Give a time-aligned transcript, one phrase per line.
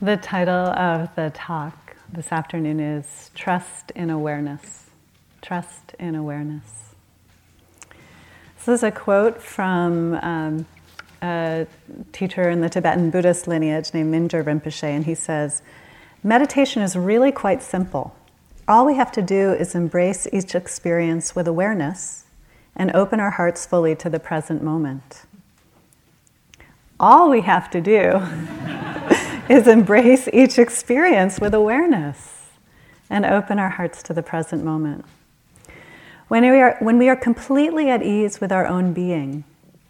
[0.00, 4.90] The title of the talk this afternoon is Trust in Awareness.
[5.42, 6.94] Trust in Awareness.
[8.58, 10.66] This is a quote from um,
[11.20, 11.66] a
[12.12, 15.62] teacher in the Tibetan Buddhist lineage named Mingyur Rinpoche, and he says,
[16.22, 18.14] Meditation is really quite simple.
[18.68, 22.26] All we have to do is embrace each experience with awareness
[22.76, 25.22] and open our hearts fully to the present moment.
[27.00, 28.22] All we have to do
[29.48, 32.50] is embrace each experience with awareness
[33.08, 35.04] and open our hearts to the present moment.
[36.28, 39.44] When we, are, when we are completely at ease with our own being,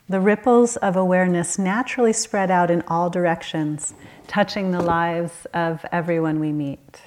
[0.09, 3.95] the ripples of awareness naturally spread out in all directions,
[4.29, 7.03] touching the lives of everyone we meet.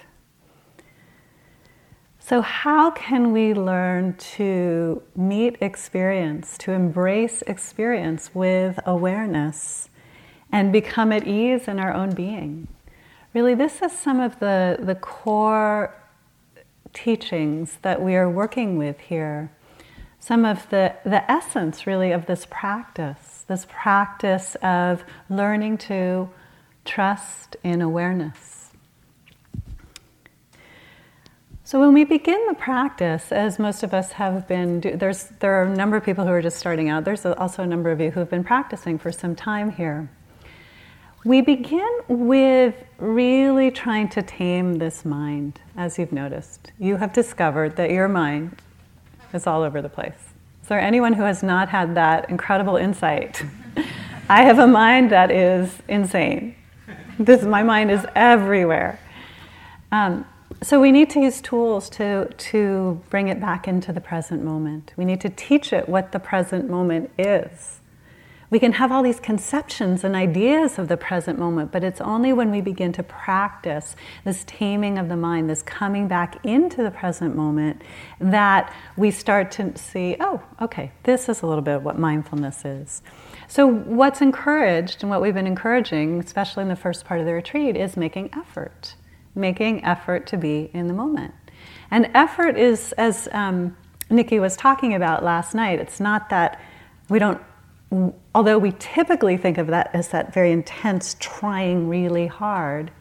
[2.20, 9.90] So, how can we learn to meet experience, to embrace experience with awareness
[10.52, 12.68] and become at ease in our own being.
[13.34, 15.96] Really, this is some of the, the core
[16.94, 19.52] teachings that we are working with here.
[20.20, 26.30] Some of the, the essence, really, of this practice, this practice of learning to
[26.86, 28.72] trust in awareness.
[31.64, 35.64] So when we begin the practice, as most of us have been, there's, there are
[35.64, 37.06] a number of people who are just starting out.
[37.06, 40.10] There's also a number of you who have been practicing for some time here.
[41.24, 46.72] We begin with really trying to tame this mind, as you've noticed.
[46.80, 48.60] You have discovered that your mind
[49.32, 50.34] is all over the place.
[50.64, 53.44] Is there anyone who has not had that incredible insight?
[54.30, 56.56] I have a mind that is insane.
[57.20, 59.00] This, my mind is everywhere.
[59.92, 60.26] Um,
[60.64, 64.94] so we need to use tools to, to bring it back into the present moment.
[64.98, 67.81] We need to teach it what the present moment is.
[68.52, 72.34] We can have all these conceptions and ideas of the present moment, but it's only
[72.34, 76.92] when we begin to practice this taming of the mind, this coming back into the
[76.92, 77.82] present moment,
[78.20, 83.02] that we start to see, oh, okay, this is a little bit what mindfulness is.
[83.48, 87.34] So, what's encouraged and what we've been encouraging, especially in the first part of the
[87.34, 88.96] retreat, is making effort,
[89.34, 91.34] making effort to be in the moment.
[91.90, 93.78] And effort is, as um,
[94.10, 96.62] Nikki was talking about last night, it's not that
[97.08, 97.42] we don't
[98.34, 102.92] although we typically think of that as that very intense trying really hard,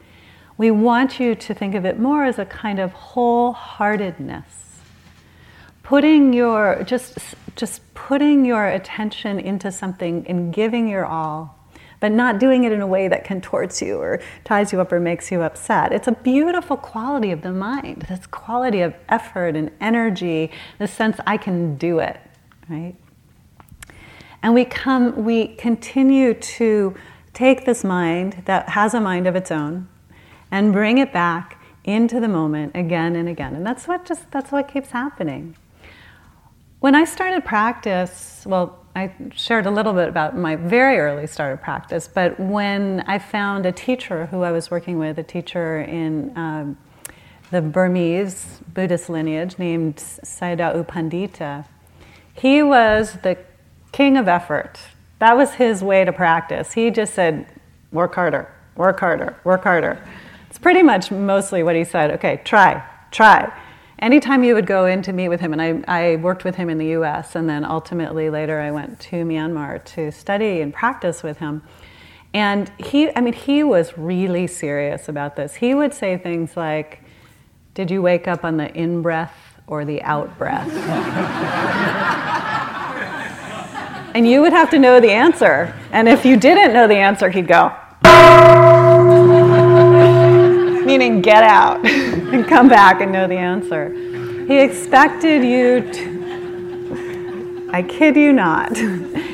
[0.58, 4.44] we want you to think of it more as a kind of wholeheartedness.
[5.82, 7.18] Putting your just
[7.56, 11.58] just putting your attention into something and giving your all,
[11.98, 15.00] but not doing it in a way that contorts you or ties you up or
[15.00, 15.92] makes you upset.
[15.92, 18.06] It's a beautiful quality of the mind.
[18.08, 22.20] This quality of effort and energy, the sense I can do it,
[22.68, 22.94] right?
[24.42, 26.94] And we come, we continue to
[27.34, 29.88] take this mind that has a mind of its own
[30.50, 33.54] and bring it back into the moment again and again.
[33.54, 35.56] And that's what just that's what keeps happening.
[36.80, 41.52] When I started practice, well, I shared a little bit about my very early start
[41.52, 45.80] of practice, but when I found a teacher who I was working with, a teacher
[45.80, 46.78] in um,
[47.50, 51.66] the Burmese Buddhist lineage named Sayadaw U Pandita,
[52.34, 53.36] he was the
[53.92, 54.78] king of effort.
[55.18, 56.72] That was his way to practice.
[56.72, 57.46] He just said,
[57.92, 60.02] work harder, work harder, work harder.
[60.48, 62.10] It's pretty much mostly what he said.
[62.12, 63.52] Okay, try, try.
[64.00, 66.70] Anytime you would go in to meet with him, and I, I worked with him
[66.70, 71.22] in the US, and then ultimately later I went to Myanmar to study and practice
[71.22, 71.62] with him.
[72.32, 75.56] And he, I mean, he was really serious about this.
[75.56, 77.02] He would say things like,
[77.74, 80.68] Did you wake up on the in breath or the out breath?
[84.14, 85.74] and you would have to know the answer.
[85.92, 87.72] And if you didn't know the answer, he'd go,
[90.84, 93.92] meaning get out and come back and know the answer.
[94.46, 98.76] He expected you to, I kid you not.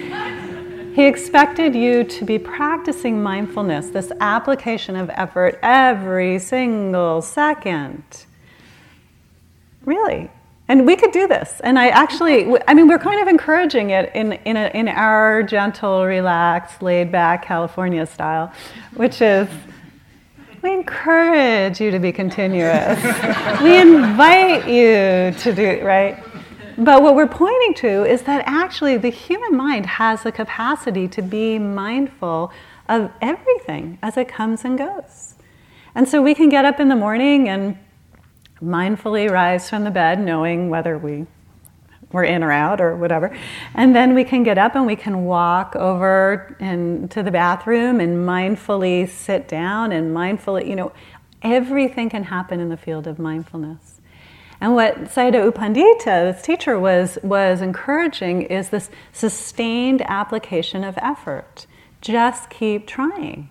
[0.96, 8.02] He expected you to be practicing mindfulness, this application of effort every single second.
[9.84, 10.30] Really,
[10.68, 11.60] and we could do this.
[11.60, 15.42] And I actually, I mean, we're kind of encouraging it in, in, a, in our
[15.42, 18.52] gentle, relaxed, laid back California style,
[18.94, 19.48] which is
[20.62, 23.00] we encourage you to be continuous.
[23.62, 26.22] we invite you to do, right?
[26.76, 31.22] But what we're pointing to is that actually the human mind has the capacity to
[31.22, 32.52] be mindful
[32.88, 35.36] of everything as it comes and goes.
[35.94, 37.78] And so we can get up in the morning and
[38.62, 41.26] mindfully rise from the bed, knowing whether we
[42.12, 43.36] we're in or out or whatever.
[43.74, 48.00] And then we can get up and we can walk over and to the bathroom
[48.00, 50.92] and mindfully sit down and mindfully, you know,
[51.42, 54.00] everything can happen in the field of mindfulness.
[54.60, 60.96] And what Sayadaw U Pandita, this teacher, was, was encouraging is this sustained application of
[61.02, 61.66] effort.
[62.00, 63.50] Just keep trying.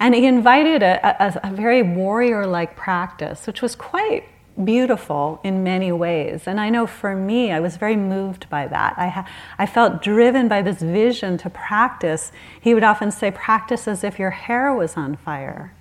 [0.00, 4.24] And he invited a, a, a very warrior like practice, which was quite
[4.64, 6.42] beautiful in many ways.
[6.46, 8.94] And I know for me, I was very moved by that.
[8.96, 12.32] I, ha- I felt driven by this vision to practice.
[12.60, 15.74] He would often say, practice as if your hair was on fire.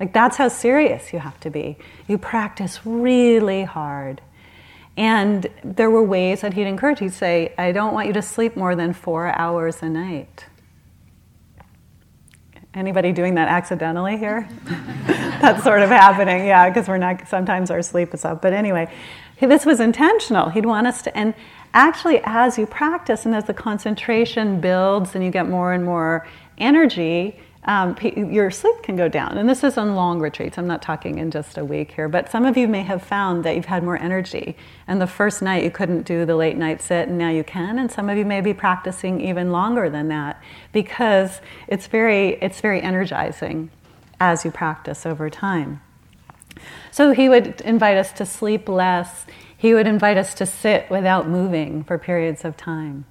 [0.00, 1.76] Like, that's how serious you have to be.
[2.08, 4.20] You practice really hard.
[4.96, 7.00] And there were ways that he'd encourage.
[7.00, 10.46] He'd say, I don't want you to sleep more than four hours a night.
[12.74, 14.48] Anybody doing that accidentally here?
[15.06, 18.42] That's sort of happening, yeah, because we're not, sometimes our sleep is up.
[18.42, 18.92] But anyway,
[19.40, 20.48] this was intentional.
[20.48, 21.34] He'd want us to, and
[21.72, 26.26] actually, as you practice and as the concentration builds and you get more and more
[26.58, 29.38] energy, um, your sleep can go down.
[29.38, 30.58] And this is on long retreats.
[30.58, 33.44] I'm not talking in just a week here, but some of you may have found
[33.44, 34.56] that you've had more energy.
[34.86, 37.78] And the first night you couldn't do the late night sit, and now you can.
[37.78, 42.60] And some of you may be practicing even longer than that because it's very, it's
[42.60, 43.70] very energizing
[44.20, 45.80] as you practice over time.
[46.90, 49.24] So he would invite us to sleep less.
[49.56, 53.06] He would invite us to sit without moving for periods of time.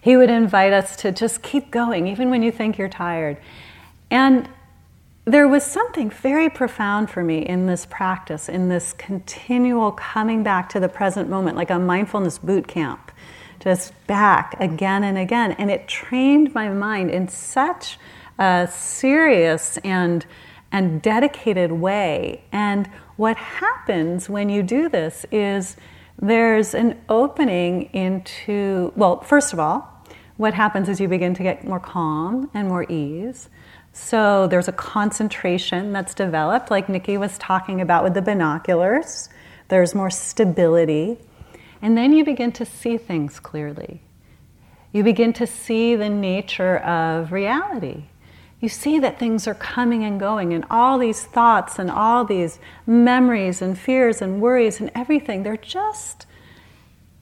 [0.00, 3.38] He would invite us to just keep going, even when you think you're tired.
[4.10, 4.48] And
[5.24, 10.68] there was something very profound for me in this practice, in this continual coming back
[10.68, 13.10] to the present moment, like a mindfulness boot camp,
[13.58, 15.52] just back again and again.
[15.52, 17.98] And it trained my mind in such
[18.38, 20.24] a serious and,
[20.70, 22.44] and dedicated way.
[22.52, 22.86] And
[23.16, 25.76] what happens when you do this is
[26.20, 29.92] there's an opening into, well, first of all,
[30.36, 33.48] what happens is you begin to get more calm and more ease.
[33.98, 39.30] So there's a concentration that's developed, like Nikki was talking about with the binoculars.
[39.68, 41.18] There's more stability.
[41.80, 44.02] And then you begin to see things clearly.
[44.92, 48.04] You begin to see the nature of reality.
[48.60, 52.58] You see that things are coming and going, and all these thoughts and all these
[52.86, 56.26] memories and fears and worries and everything, they're just,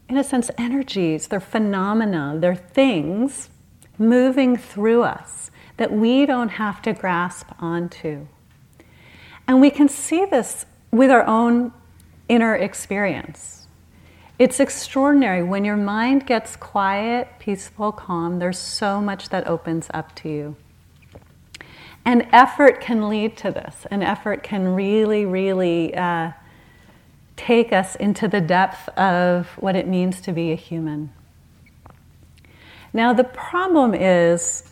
[0.09, 1.29] in a sense, energies.
[1.29, 2.37] They're phenomena.
[2.37, 3.49] They're things
[3.97, 5.44] moving through us
[5.77, 8.27] that we don't have to grasp onto.
[9.47, 11.73] And we can see this with our own
[12.29, 13.67] inner experience.
[14.39, 15.43] It's extraordinary.
[15.43, 20.57] When your mind gets quiet, peaceful, calm, there's so much that opens up to you.
[22.05, 23.87] And effort can lead to this.
[23.91, 26.33] And effort can really, really uh,
[27.37, 31.13] take us into the depth of what it means to be a human.
[32.93, 34.71] Now, the problem is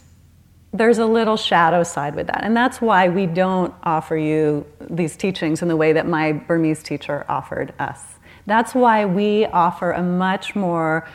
[0.73, 2.43] there's a little shadow side with that.
[2.45, 6.83] And that's why we don't offer you these teachings in the way that my Burmese
[6.83, 8.01] teacher offered us.
[8.47, 11.07] That's why we offer a much more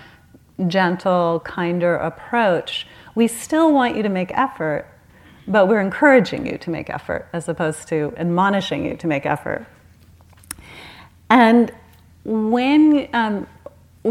[0.68, 2.88] gentle, kinder approach.
[3.16, 4.88] We still want you to make effort,
[5.48, 9.66] but we're encouraging you to make effort as opposed to admonishing you to make effort.
[11.30, 11.72] And
[12.24, 13.48] when um,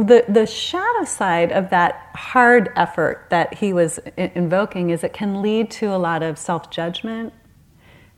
[0.05, 5.43] the, the shadow side of that hard effort that he was invoking is it can
[5.43, 7.33] lead to a lot of self judgment,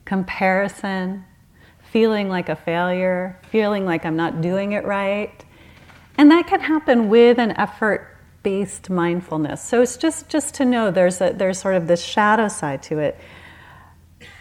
[0.04, 1.25] comparison,
[1.90, 5.44] feeling like a failure, feeling like I'm not doing it right.
[6.16, 9.62] And that can happen with an effort based mindfulness.
[9.62, 12.99] So it's just, just to know there's, a, there's sort of this shadow side to
[12.99, 13.18] it.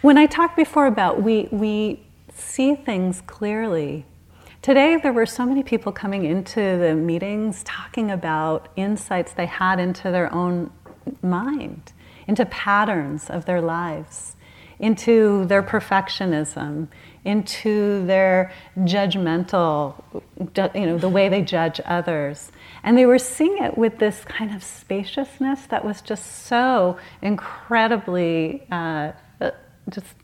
[0.02, 4.06] When I talked before about we, we see things clearly,
[4.60, 9.78] Today, there were so many people coming into the meetings talking about insights they had
[9.78, 10.72] into their own
[11.22, 11.92] mind,
[12.26, 14.34] into patterns of their lives,
[14.80, 16.88] into their perfectionism,
[17.24, 19.94] into their judgmental,
[20.74, 22.50] you know, the way they judge others.
[22.82, 28.66] And they were seeing it with this kind of spaciousness that was just so incredibly
[28.72, 29.12] uh,
[29.88, 30.14] just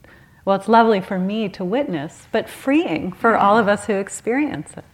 [0.45, 4.73] well, it's lovely for me to witness, but freeing for all of us who experience
[4.77, 4.85] it.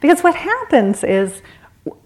[0.00, 1.42] Because what happens is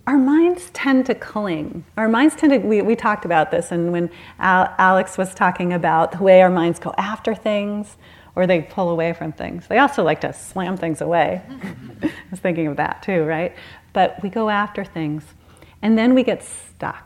[0.07, 1.85] our minds tend to cling.
[1.97, 5.73] Our minds tend to, we, we talked about this, and when Al, Alex was talking
[5.73, 7.97] about the way our minds go after things
[8.35, 11.43] or they pull away from things, they also like to slam things away.
[12.03, 13.55] I was thinking of that too, right?
[13.93, 15.25] But we go after things,
[15.83, 17.06] and then we get stuck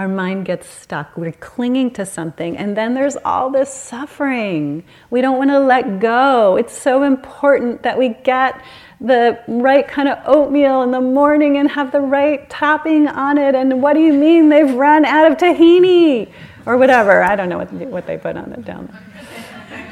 [0.00, 1.14] our mind gets stuck.
[1.14, 4.82] We're clinging to something, and then there's all this suffering.
[5.10, 6.56] We don't want to let go.
[6.56, 8.64] It's so important that we get
[8.98, 13.54] the right kind of oatmeal in the morning and have the right topping on it.
[13.54, 16.32] And what do you mean they've run out of tahini?
[16.64, 17.22] Or whatever.
[17.22, 19.02] I don't know what, what they put on it down there.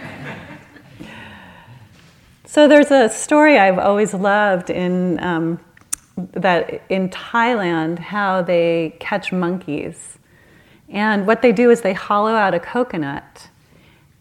[2.46, 5.60] So there's a story I've always loved in um,
[6.32, 10.18] that in Thailand how they catch monkeys,
[10.88, 13.48] and what they do is they hollow out a coconut,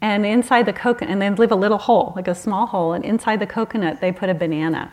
[0.02, 3.04] and inside the coconut, and they leave a little hole, like a small hole, and
[3.04, 4.92] inside the coconut they put a banana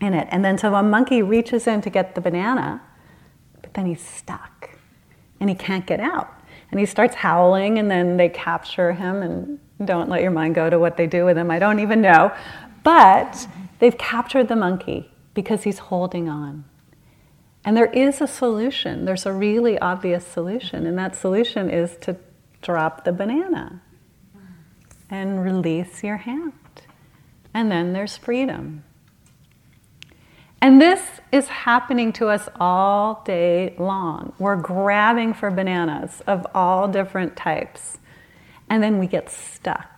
[0.00, 2.80] in it, and then so a monkey reaches in to get the banana,
[3.62, 4.70] but then he's stuck,
[5.40, 6.28] and he can't get out,
[6.70, 10.68] and he starts howling, and then they capture him and don't let your mind go
[10.68, 11.50] to what they do with him.
[11.50, 12.32] I don't even know.
[12.82, 13.46] But
[13.78, 16.64] they've captured the monkey because he's holding on.
[17.64, 19.04] And there is a solution.
[19.04, 20.84] There's a really obvious solution.
[20.84, 22.16] And that solution is to
[22.60, 23.80] drop the banana
[25.08, 26.82] and release your hand.
[27.54, 28.82] And then there's freedom.
[30.60, 34.32] And this is happening to us all day long.
[34.40, 37.98] We're grabbing for bananas of all different types
[38.68, 39.97] and then we get stuck.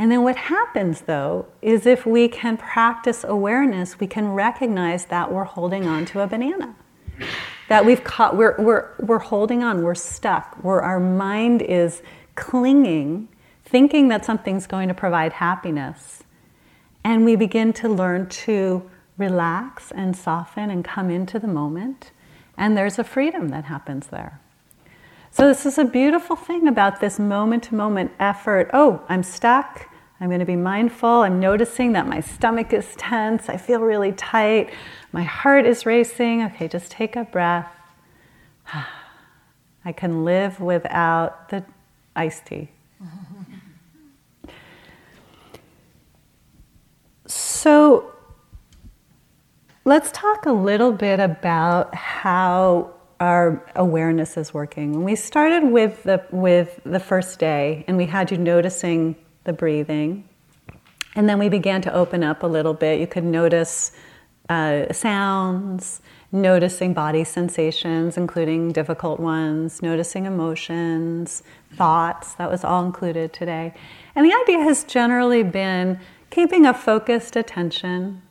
[0.00, 5.30] And then what happens though is if we can practice awareness, we can recognize that
[5.30, 6.74] we're holding on to a banana.
[7.68, 12.00] That we've caught, we're, we're, we're holding on, we're stuck, where our mind is
[12.34, 13.28] clinging,
[13.62, 16.22] thinking that something's going to provide happiness.
[17.04, 22.10] And we begin to learn to relax and soften and come into the moment.
[22.56, 24.40] And there's a freedom that happens there.
[25.30, 28.70] So, this is a beautiful thing about this moment to moment effort.
[28.72, 29.89] Oh, I'm stuck.
[30.20, 31.08] I'm going to be mindful.
[31.08, 33.48] I'm noticing that my stomach is tense.
[33.48, 34.70] I feel really tight.
[35.12, 36.42] My heart is racing.
[36.44, 37.66] Okay, just take a breath.
[39.84, 41.64] I can live without the
[42.14, 42.68] iced tea.
[47.26, 48.12] so,
[49.86, 54.92] let's talk a little bit about how our awareness is working.
[54.92, 59.16] When we started with the, with the first day and we had you noticing
[59.50, 60.28] the breathing,
[61.16, 63.90] and then we began to open up a little bit, you could notice
[64.48, 71.42] uh, sounds, noticing body sensations, including difficult ones, noticing emotions,
[71.74, 73.74] thoughts, that was all included today.
[74.14, 75.98] And the idea has generally been
[76.30, 78.22] keeping a focused attention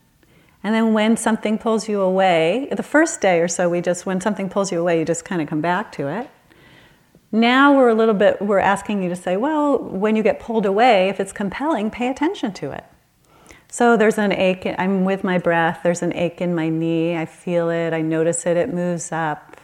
[0.64, 4.20] and then when something pulls you away, the first day or so, we just, when
[4.20, 6.30] something pulls you away, you just kind of come back to it.
[7.32, 10.66] Now we're a little bit, we're asking you to say, well, when you get pulled
[10.66, 12.86] away, if it's compelling, pay attention to it.
[13.72, 17.26] So there's an ache, I'm with my breath, there's an ache in my knee, I
[17.26, 19.62] feel it, I notice it, it moves up,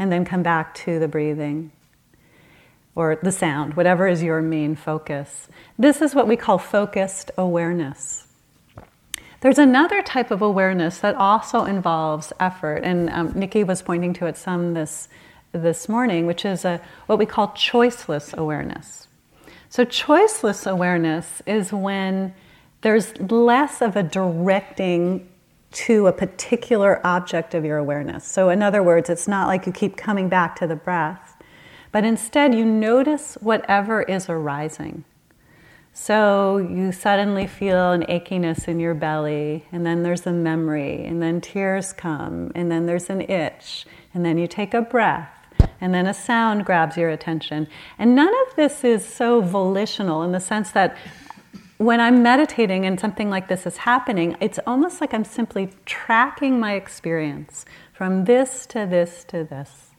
[0.00, 1.70] and then come back to the breathing
[2.96, 5.48] or the sound, whatever is your main focus.
[5.78, 8.26] This is what we call focused awareness.
[9.42, 14.26] There's another type of awareness that also involves effort, and um, Nikki was pointing to
[14.26, 15.08] it some this,
[15.52, 19.08] this morning, which is a, what we call choiceless awareness.
[19.68, 22.34] So, choiceless awareness is when
[22.82, 25.28] there's less of a directing
[25.72, 28.24] to a particular object of your awareness.
[28.24, 31.36] So, in other words, it's not like you keep coming back to the breath,
[31.92, 35.04] but instead you notice whatever is arising.
[35.98, 41.22] So you suddenly feel an achiness in your belly, and then there's a memory, and
[41.22, 45.35] then tears come, and then there's an itch, and then you take a breath,
[45.80, 47.68] and then a sound grabs your attention.
[47.98, 50.96] And none of this is so volitional in the sense that
[51.78, 56.58] when I'm meditating and something like this is happening, it's almost like I'm simply tracking
[56.58, 59.90] my experience from this to this to this.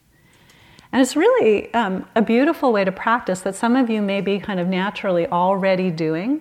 [0.90, 4.38] And it's really um, a beautiful way to practice that some of you may be
[4.38, 6.40] kind of naturally already doing.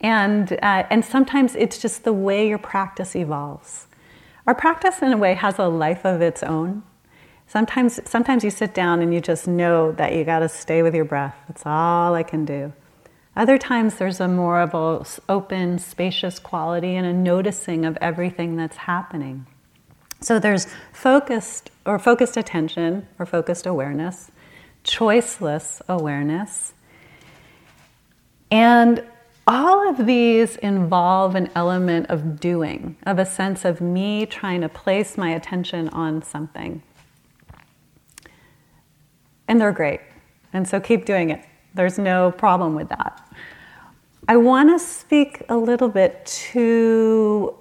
[0.00, 3.86] And, uh, and sometimes it's just the way your practice evolves.
[4.46, 6.82] Our practice, in a way, has a life of its own.
[7.54, 10.92] Sometimes, sometimes you sit down and you just know that you got to stay with
[10.92, 11.36] your breath.
[11.46, 12.72] That's all I can do.
[13.36, 18.56] Other times, there's a more of a open, spacious quality and a noticing of everything
[18.56, 19.46] that's happening.
[20.20, 24.32] So there's focused or focused attention or focused awareness,
[24.82, 26.74] choiceless awareness.
[28.50, 29.04] And
[29.46, 34.68] all of these involve an element of doing, of a sense of me trying to
[34.68, 36.82] place my attention on something.
[39.48, 40.00] And they're great.
[40.52, 41.44] And so keep doing it.
[41.74, 43.20] There's no problem with that.
[44.28, 47.54] I want to speak a little bit to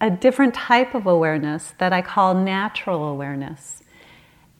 [0.00, 3.82] a different type of awareness that I call natural awareness.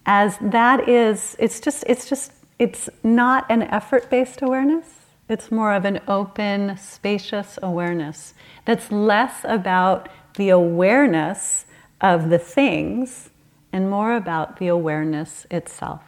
[0.06, 4.86] as that is, it's just, it's just, it's not an effort based awareness.
[5.28, 8.34] It's more of an open, spacious awareness
[8.66, 11.64] that's less about the awareness
[12.00, 13.30] of the things
[13.72, 16.02] and more about the awareness itself.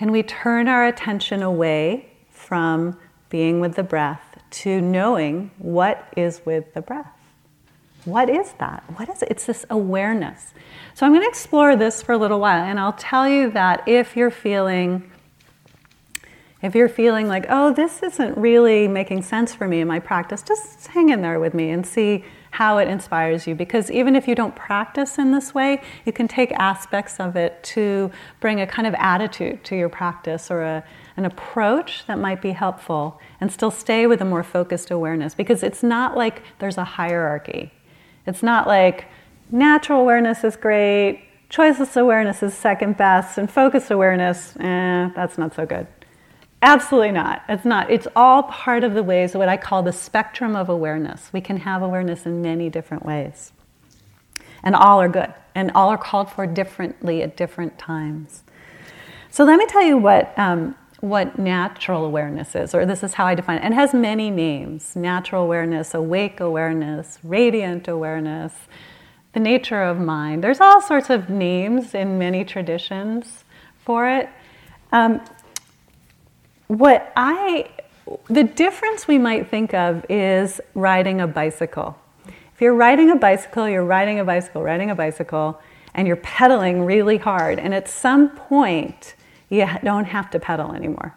[0.00, 2.96] Can we turn our attention away from
[3.28, 7.12] being with the breath to knowing what is with the breath?
[8.06, 8.82] What is that?
[8.96, 9.28] What is it?
[9.30, 10.54] It's this awareness.
[10.94, 13.86] So I'm going to explore this for a little while and I'll tell you that
[13.86, 15.02] if you're feeling
[16.62, 20.42] if you're feeling like, "Oh, this isn't really making sense for me in my practice,"
[20.42, 23.54] just hang in there with me and see how it inspires you.
[23.54, 27.62] Because even if you don't practice in this way, you can take aspects of it
[27.62, 30.84] to bring a kind of attitude to your practice or a,
[31.16, 35.34] an approach that might be helpful and still stay with a more focused awareness.
[35.34, 37.72] Because it's not like there's a hierarchy.
[38.26, 39.06] It's not like
[39.50, 45.54] natural awareness is great, choiceless awareness is second best, and focused awareness, eh, that's not
[45.54, 45.86] so good.
[46.62, 47.42] Absolutely not.
[47.48, 47.90] It's not.
[47.90, 51.32] It's all part of the ways, what I call the spectrum of awareness.
[51.32, 53.52] We can have awareness in many different ways.
[54.62, 55.32] And all are good.
[55.54, 58.42] And all are called for differently at different times.
[59.30, 63.24] So let me tell you what, um, what natural awareness is, or this is how
[63.24, 63.64] I define it.
[63.64, 68.52] And it has many names natural awareness, awake awareness, radiant awareness,
[69.32, 70.44] the nature of mind.
[70.44, 73.44] There's all sorts of names in many traditions
[73.82, 74.28] for it.
[74.92, 75.22] Um,
[76.70, 77.68] what I,
[78.28, 81.98] the difference we might think of is riding a bicycle.
[82.26, 85.60] If you're riding a bicycle, you're riding a bicycle, riding a bicycle,
[85.94, 89.16] and you're pedaling really hard, and at some point,
[89.48, 91.16] you don't have to pedal anymore.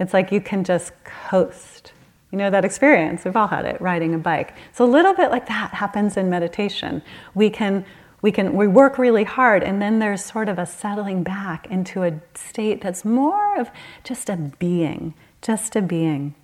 [0.00, 1.92] It's like you can just coast.
[2.32, 3.24] You know that experience?
[3.24, 4.54] We've all had it, riding a bike.
[4.72, 7.02] So a little bit like that happens in meditation.
[7.36, 7.84] We can
[8.22, 12.02] we can we work really hard and then there's sort of a settling back into
[12.02, 13.70] a state that's more of
[14.04, 16.34] just a being just a being.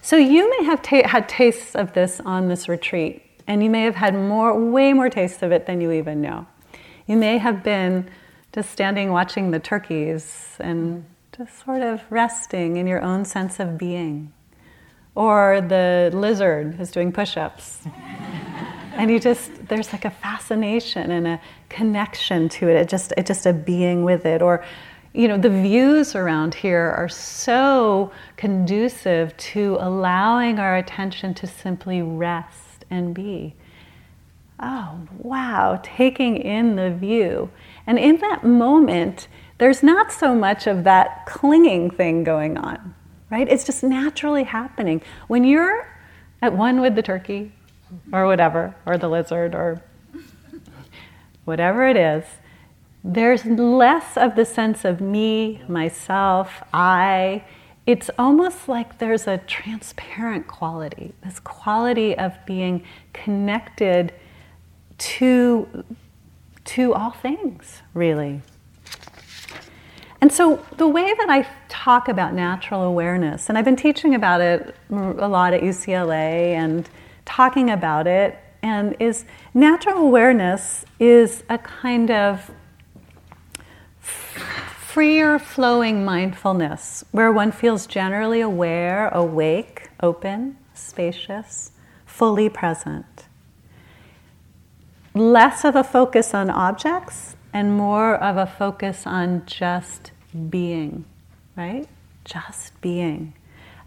[0.00, 3.82] So you may have ta- had tastes of this on this retreat and you may
[3.82, 6.46] have had more way more tastes of it than you even know.
[7.06, 8.08] You may have been
[8.52, 11.04] just standing watching the turkeys and
[11.36, 14.32] just sort of resting in your own sense of being.
[15.14, 17.84] Or the lizard is doing push-ups
[18.98, 22.76] and you just there's like a fascination and a connection to it.
[22.76, 24.42] It just it just a being with it.
[24.42, 24.64] Or
[25.14, 32.02] you know the views around here are so conducive to allowing our attention to simply
[32.02, 33.54] rest and be.
[34.60, 35.80] Oh wow.
[35.82, 37.50] Taking in the view.
[37.86, 42.94] And in that moment there's not so much of that clinging thing going on
[43.30, 43.48] right?
[43.48, 45.02] It's just naturally happening.
[45.26, 45.86] When you're
[46.40, 47.52] at one with the turkey
[48.12, 49.82] or whatever, or the lizard, or
[51.44, 52.24] whatever it is,
[53.04, 57.44] there's less of the sense of me, myself, I.
[57.86, 64.12] It's almost like there's a transparent quality, this quality of being connected
[64.98, 65.84] to,
[66.66, 68.42] to all things, really.
[70.20, 74.40] And so, the way that I talk about natural awareness, and I've been teaching about
[74.40, 76.90] it a lot at UCLA and
[77.28, 82.50] talking about it and is natural awareness is a kind of
[84.00, 91.72] freer flowing mindfulness where one feels generally aware, awake, open, spacious,
[92.06, 93.26] fully present.
[95.14, 100.12] Less of a focus on objects and more of a focus on just
[100.48, 101.04] being,
[101.56, 101.86] right?
[102.24, 103.34] Just being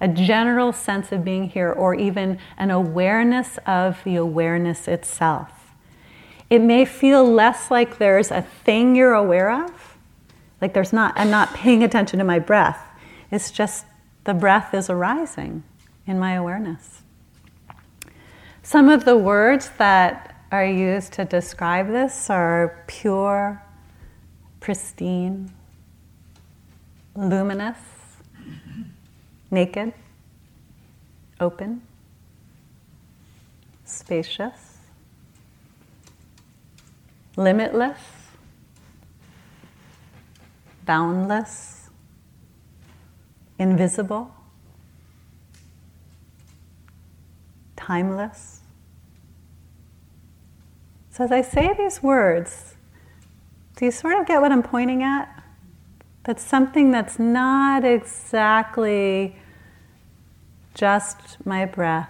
[0.01, 5.73] a general sense of being here, or even an awareness of the awareness itself.
[6.49, 9.97] It may feel less like there's a thing you're aware of,
[10.59, 12.79] like there's not, I'm not paying attention to my breath.
[13.31, 13.85] It's just
[14.25, 15.63] the breath is arising
[16.05, 17.03] in my awareness.
[18.63, 23.63] Some of the words that are used to describe this are pure,
[24.59, 25.51] pristine,
[27.15, 27.77] luminous,
[29.51, 29.93] naked,
[31.39, 31.81] open,
[33.83, 34.77] spacious,
[37.35, 37.99] limitless,
[40.85, 41.89] boundless,
[43.59, 44.33] invisible,
[47.75, 48.61] timeless.
[51.09, 52.75] So, as I say these words,
[53.75, 55.43] do you sort of get what I'm pointing at?
[56.23, 59.35] That's something that's not exactly
[60.73, 62.09] just my breath.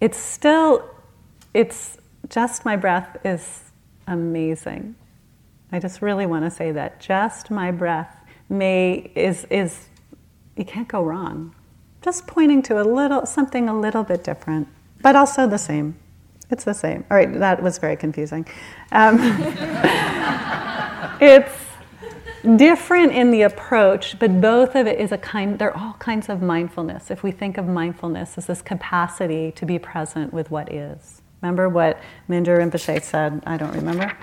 [0.00, 0.88] It's still,
[1.54, 3.62] it's just my breath is
[4.06, 4.94] amazing.
[5.70, 7.00] I just really want to say that.
[7.00, 9.88] Just my breath may is is
[10.56, 11.54] you can't go wrong.
[12.00, 14.68] Just pointing to a little something a little bit different,
[15.02, 15.96] but also the same.
[16.50, 17.04] It's the same.
[17.10, 18.46] All right, that was very confusing.
[18.92, 19.18] Um,
[21.20, 21.52] it's
[22.56, 26.42] different in the approach, but both of it is a kind, they're all kinds of
[26.42, 27.10] mindfulness.
[27.10, 31.22] If we think of mindfulness as this capacity to be present with what is.
[31.42, 33.42] Remember what Mingyur Rinpoche said?
[33.46, 34.16] I don't remember.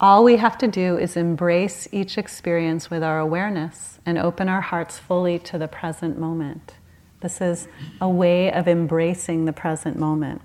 [0.00, 4.60] All we have to do is embrace each experience with our awareness and open our
[4.60, 6.74] hearts fully to the present moment.
[7.20, 7.66] This is
[8.00, 10.40] a way of embracing the present moment.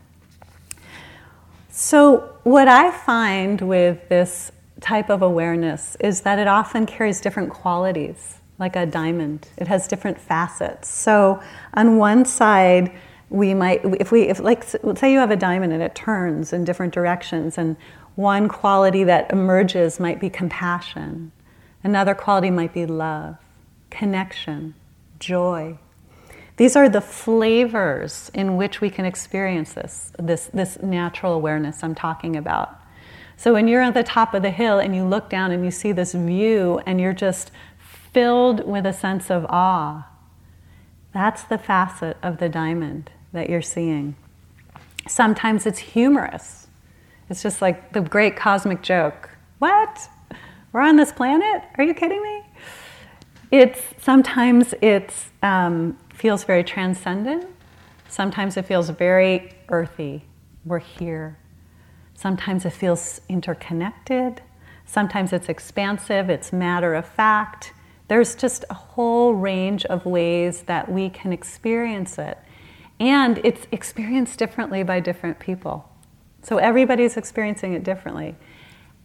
[1.70, 4.52] So, what I find with this
[4.84, 9.48] type of awareness is that it often carries different qualities, like a diamond.
[9.58, 10.90] It has different facets.
[10.90, 11.42] So,
[11.74, 12.92] on one side,
[13.30, 16.64] we might, if we, if like, say you have a diamond and it turns in
[16.66, 17.78] different directions, and
[18.16, 21.32] one quality that emerges might be compassion,
[21.84, 23.38] another quality might be love,
[23.90, 24.76] connection,
[25.18, 25.80] joy,
[26.58, 31.96] these are the flavors in which we can experience this, this, this natural awareness I'm
[31.96, 32.80] talking about.
[33.38, 35.72] So when you're at the top of the hill and you look down and you
[35.72, 37.52] see this view and you're just
[38.12, 40.08] filled with a sense of awe,
[41.14, 44.16] that's the facet of the diamond that you're seeing.
[45.08, 46.68] Sometimes it's humorous.
[47.30, 49.30] It's just like the great cosmic joke.
[49.60, 50.10] What?
[50.72, 51.64] We're on this planet?
[51.78, 52.42] Are you kidding me?
[53.52, 57.46] It's sometimes it um, feels very transcendent.
[58.08, 60.26] Sometimes it feels very earthy.
[60.66, 61.38] We're here.
[62.16, 64.42] Sometimes it feels interconnected.
[64.86, 67.74] Sometimes it's expansive, it's matter of fact.
[68.08, 72.38] There's just a whole range of ways that we can experience it.
[73.00, 75.90] And it's experienced differently by different people.
[76.44, 78.36] So everybody's experiencing it differently.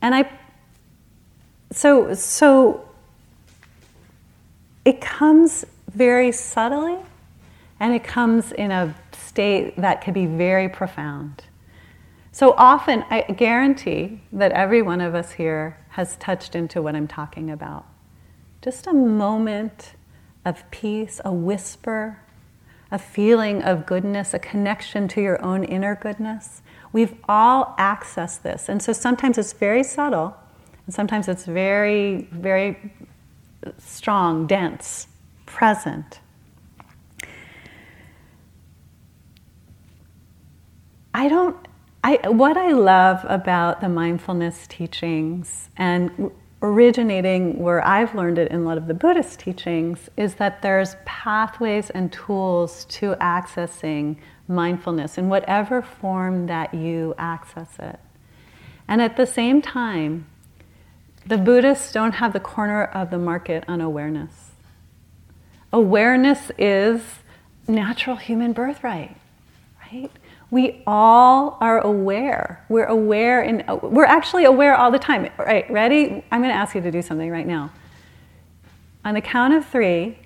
[0.02, 0.30] And I
[1.70, 2.88] so so
[4.84, 6.96] it comes very subtly
[7.80, 11.44] and it comes in a state that can be very profound.
[12.38, 17.08] So often, I guarantee that every one of us here has touched into what I'm
[17.08, 17.84] talking about.
[18.62, 19.94] Just a moment
[20.44, 22.20] of peace, a whisper,
[22.92, 26.62] a feeling of goodness, a connection to your own inner goodness.
[26.92, 28.68] We've all accessed this.
[28.68, 30.36] And so sometimes it's very subtle,
[30.86, 32.92] and sometimes it's very, very
[33.78, 35.08] strong, dense,
[35.44, 36.20] present.
[41.12, 41.56] I don't,
[42.08, 46.30] I, what I love about the mindfulness teachings and
[46.62, 50.96] originating where I've learned it in a lot of the Buddhist teachings is that there's
[51.04, 54.16] pathways and tools to accessing
[54.48, 58.00] mindfulness in whatever form that you access it.
[58.88, 60.28] And at the same time,
[61.26, 64.52] the Buddhists don't have the corner of the market on awareness.
[65.74, 67.02] Awareness is
[67.68, 69.14] natural human birthright,
[69.92, 70.10] right?
[70.50, 72.64] We all are aware.
[72.68, 75.30] We're aware and uh, we're actually aware all the time.
[75.36, 76.24] Right, ready?
[76.30, 77.70] I'm going to ask you to do something right now.
[79.04, 80.18] On the count of three,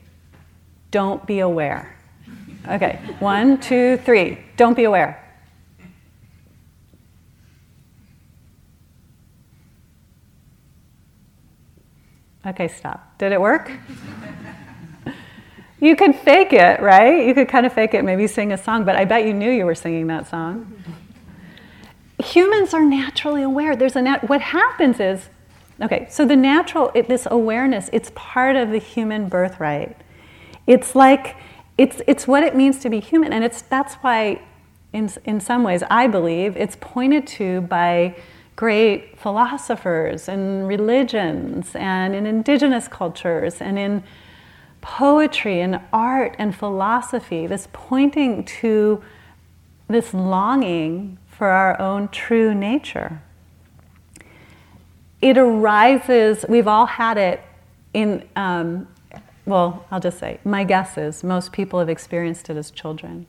[0.90, 1.96] don't be aware.
[2.68, 4.38] Okay, one, two, three.
[4.56, 5.18] Don't be aware.
[12.46, 13.18] Okay, stop.
[13.18, 13.70] Did it work?
[15.82, 17.26] You could fake it, right?
[17.26, 19.50] You could kind of fake it, maybe sing a song, but I bet you knew
[19.50, 20.72] you were singing that song.
[22.22, 23.74] Humans are naturally aware.
[23.74, 25.28] There's a nat- what happens is,
[25.82, 29.96] okay, so the natural, it, this awareness, it's part of the human birthright.
[30.68, 31.34] It's like,
[31.76, 34.40] it's, it's what it means to be human, and it's, that's why,
[34.92, 38.14] in, in some ways, I believe, it's pointed to by
[38.54, 44.04] great philosophers and religions and in indigenous cultures and in
[44.82, 49.02] poetry and art and philosophy, this pointing to
[49.88, 53.22] this longing for our own true nature.
[55.22, 57.40] It arises, we've all had it
[57.94, 58.88] in, um,
[59.46, 63.26] well, I'll just say, my guess is most people have experienced it as children.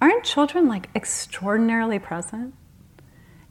[0.00, 2.54] Aren't children like extraordinarily present?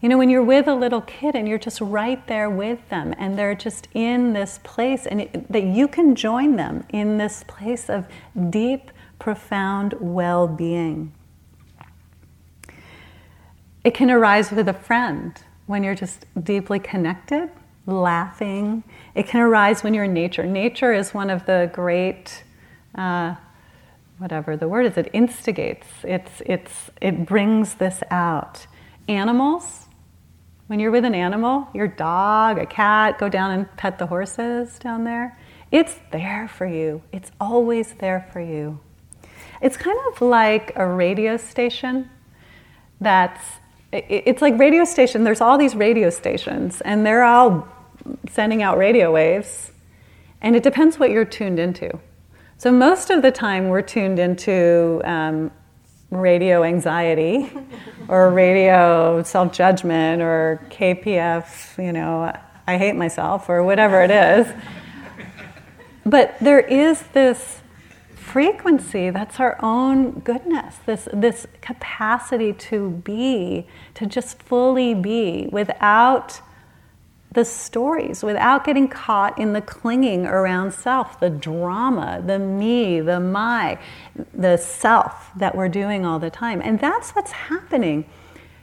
[0.02, 3.14] You know, when you're with a little kid and you're just right there with them
[3.20, 7.44] and they're just in this place, and it, that you can join them in this
[7.48, 8.08] place of
[8.50, 11.14] deep, profound well being.
[13.84, 17.50] It can arise with a friend when you're just deeply connected,
[17.86, 18.84] laughing.
[19.14, 20.46] It can arise when you're in nature.
[20.46, 22.44] Nature is one of the great.
[22.96, 23.36] Uh,
[24.22, 28.68] whatever the word is, it instigates, it's, it's, it brings this out.
[29.08, 29.81] Animals,
[30.72, 34.80] When you're with an animal, your dog, a cat, go down and pet the horses
[34.80, 35.38] down there.
[35.70, 37.02] It's there for you.
[37.12, 38.80] It's always there for you.
[39.62, 42.10] It's kind of like a radio station
[43.02, 43.44] that's
[43.92, 47.68] it's like radio station there's all these radio stations and they're all
[48.30, 49.72] sending out radio waves
[50.40, 52.00] and it depends what you're tuned into
[52.58, 55.52] so most of the time we're tuned into um,
[56.12, 57.52] radio anxiety
[58.08, 62.32] or radio self judgment or KPF, you know,
[62.68, 64.48] I hate myself or whatever it is.
[66.06, 67.62] But there is this
[68.16, 76.42] frequency that's our own goodness, this, this capacity to be, to just fully be without
[77.32, 83.20] the stories without getting caught in the clinging around self, the drama, the me, the
[83.20, 83.80] my,
[84.34, 86.62] the self that we're doing all the time.
[86.62, 88.06] And that's what's happening.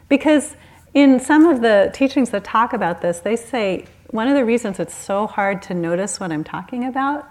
[0.08, 0.54] Because
[0.92, 4.78] in some of the teachings that talk about this, they say one of the reasons
[4.78, 7.28] it's so hard to notice what I'm talking about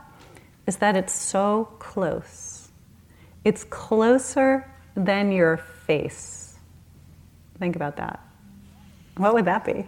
[0.65, 2.69] is that it's so close.
[3.43, 6.57] It's closer than your face.
[7.59, 8.26] Think about that.
[9.17, 9.87] What would that be?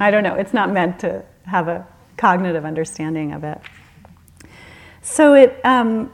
[0.00, 0.34] I don't know.
[0.34, 1.86] It's not meant to have a
[2.16, 3.60] cognitive understanding of it.
[5.02, 5.60] So it.
[5.64, 6.12] Um,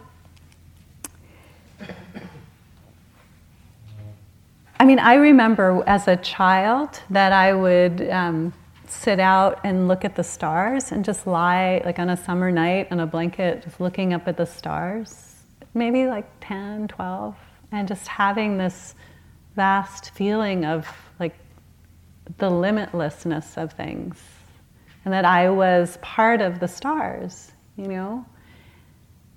[4.81, 8.53] I mean, I remember as a child that I would um,
[8.87, 12.89] sit out and look at the stars and just lie, like on a summer night,
[12.91, 15.37] on a blanket, just looking up at the stars,
[15.75, 17.35] maybe like 10, 12,
[17.73, 18.95] and just having this
[19.57, 20.87] vast feeling of
[22.39, 24.23] the limitlessness of things
[25.05, 28.25] and that I was part of the stars, you know?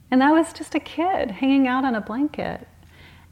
[0.10, 2.66] And that was just a kid hanging out on a blanket.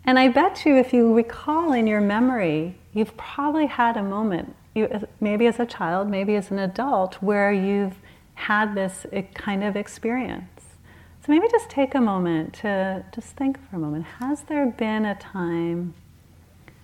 [0.03, 4.55] And I bet you, if you recall in your memory, you've probably had a moment,
[4.75, 4.89] you,
[5.21, 7.95] maybe as a child, maybe as an adult, where you've
[8.33, 10.51] had this eh, kind of experience.
[11.25, 14.05] So maybe just take a moment to just think for a moment.
[14.19, 15.95] Has there been a time,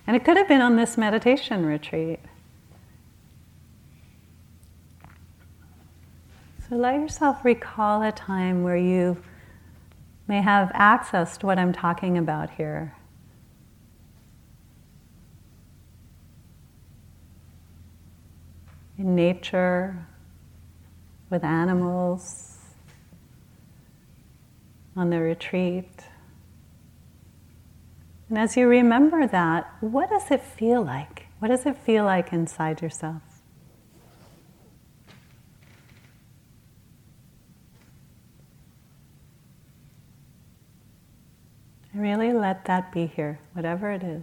[0.06, 2.18] and it could have been on this meditation retreat,
[6.72, 9.22] So let yourself recall a time where you
[10.26, 12.94] may have accessed what I'm talking about here.
[18.96, 20.06] In nature,
[21.28, 22.56] with animals,
[24.96, 26.06] on the retreat.
[28.30, 31.26] And as you remember that, what does it feel like?
[31.38, 33.31] What does it feel like inside yourself?
[41.94, 44.22] Really let that be here, whatever it is.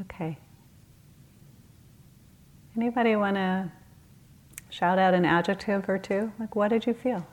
[0.00, 0.38] Okay.
[2.76, 3.70] Anybody want to
[4.70, 6.32] shout out an adjective or two?
[6.40, 7.26] Like, what did you feel?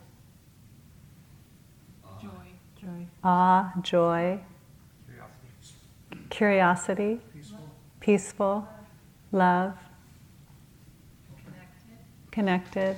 [2.22, 2.30] Joy.
[2.80, 3.08] Joy.
[3.24, 4.40] Awe, joy.
[6.30, 6.30] Curiosity.
[6.30, 7.20] Curiosity.
[7.34, 7.60] Peaceful.
[8.00, 8.68] Peaceful.
[9.32, 9.74] Love.
[12.32, 12.98] Connected.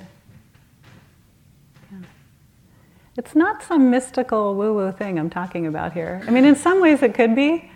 [3.16, 6.22] It's not some mystical woo woo thing I'm talking about here.
[6.26, 7.70] I mean, in some ways it could be,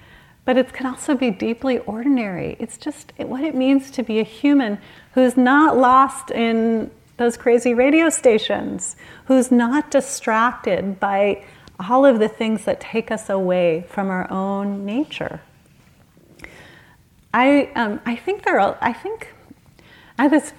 [0.44, 2.56] but it can also be deeply ordinary.
[2.60, 4.78] It's just what it means to be a human
[5.12, 11.44] who's not lost in those crazy radio stations, who's not distracted by
[11.88, 15.40] all of the things that take us away from our own nature.
[17.32, 19.34] I, um, I think there are, I think
[20.18, 20.52] I have this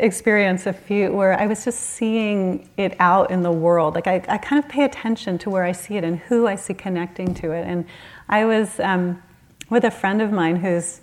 [0.00, 3.94] experience a few where I was just seeing it out in the world.
[3.94, 6.56] Like I, I kind of pay attention to where I see it and who I
[6.56, 7.66] see connecting to it.
[7.66, 7.84] And
[8.28, 9.22] I was um,
[9.70, 11.00] with a friend of mine whose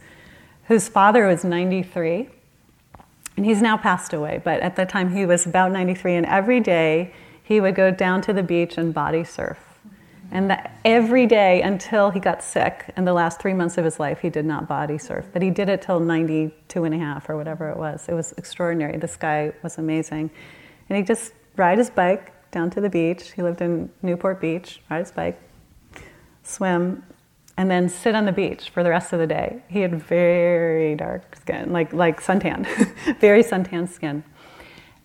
[0.65, 2.29] whose father was 93,
[3.35, 4.39] and he's now passed away.
[4.43, 8.21] But at the time he was about 93, and every day he would go down
[8.21, 9.68] to the beach and body surf
[10.31, 13.99] and that every day until he got sick, in the last three months of his
[13.99, 15.25] life, he did not body surf.
[15.33, 18.07] But he did it till 92 and a half or whatever it was.
[18.07, 18.97] It was extraordinary.
[18.97, 20.29] This guy was amazing.
[20.87, 23.31] And he just ride his bike down to the beach.
[23.31, 25.39] He lived in Newport Beach, ride his bike,
[26.43, 27.03] swim,
[27.57, 29.61] and then sit on the beach for the rest of the day.
[29.67, 32.65] He had very dark skin, like, like suntan,
[33.19, 34.23] very suntan skin.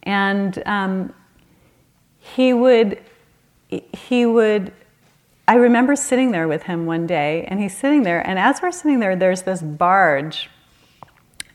[0.02, 1.14] And um,
[2.18, 3.02] he would,
[3.68, 4.72] he would
[5.46, 8.72] I remember sitting there with him one day, and he's sitting there, and as we're
[8.72, 10.48] sitting there, there's this barge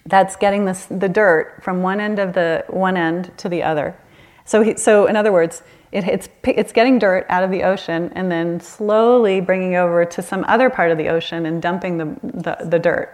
[0.06, 3.98] that's getting this, the dirt from one end of the one end to the other.
[4.46, 8.12] So, he, so in other words, it, it's, it's getting dirt out of the ocean
[8.16, 12.06] and then slowly bringing over to some other part of the ocean and dumping the,
[12.24, 13.14] the, the dirt.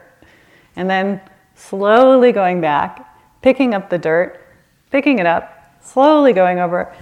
[0.76, 1.22] And then
[1.56, 4.46] slowly going back, picking up the dirt,
[4.92, 6.94] picking it up, slowly going over.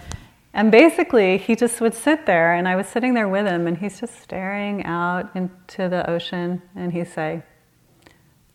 [0.54, 3.78] And basically, he just would sit there, and I was sitting there with him, and
[3.78, 7.42] he's just staring out into the ocean, and he'd say,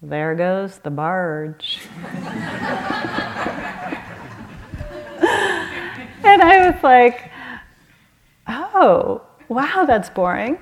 [0.01, 1.81] There goes the barge.
[6.25, 7.33] and I was like,
[8.49, 10.59] oh, wow, that's boring.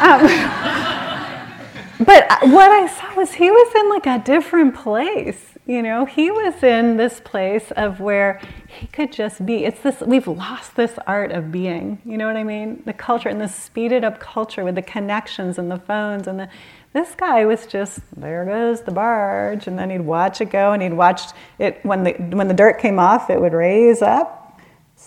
[0.00, 0.20] Um,
[2.00, 5.53] but what I saw was he was in like a different place.
[5.66, 9.64] You know, he was in this place of where he could just be.
[9.64, 12.02] It's this, we've lost this art of being.
[12.04, 12.82] You know what I mean?
[12.84, 16.48] The culture and the speeded up culture with the connections and the phones and the,
[16.92, 20.82] this guy was just there goes the barge and then he'd watch it go and
[20.82, 21.22] he'd watch
[21.58, 24.44] it when the when the dirt came off it would raise up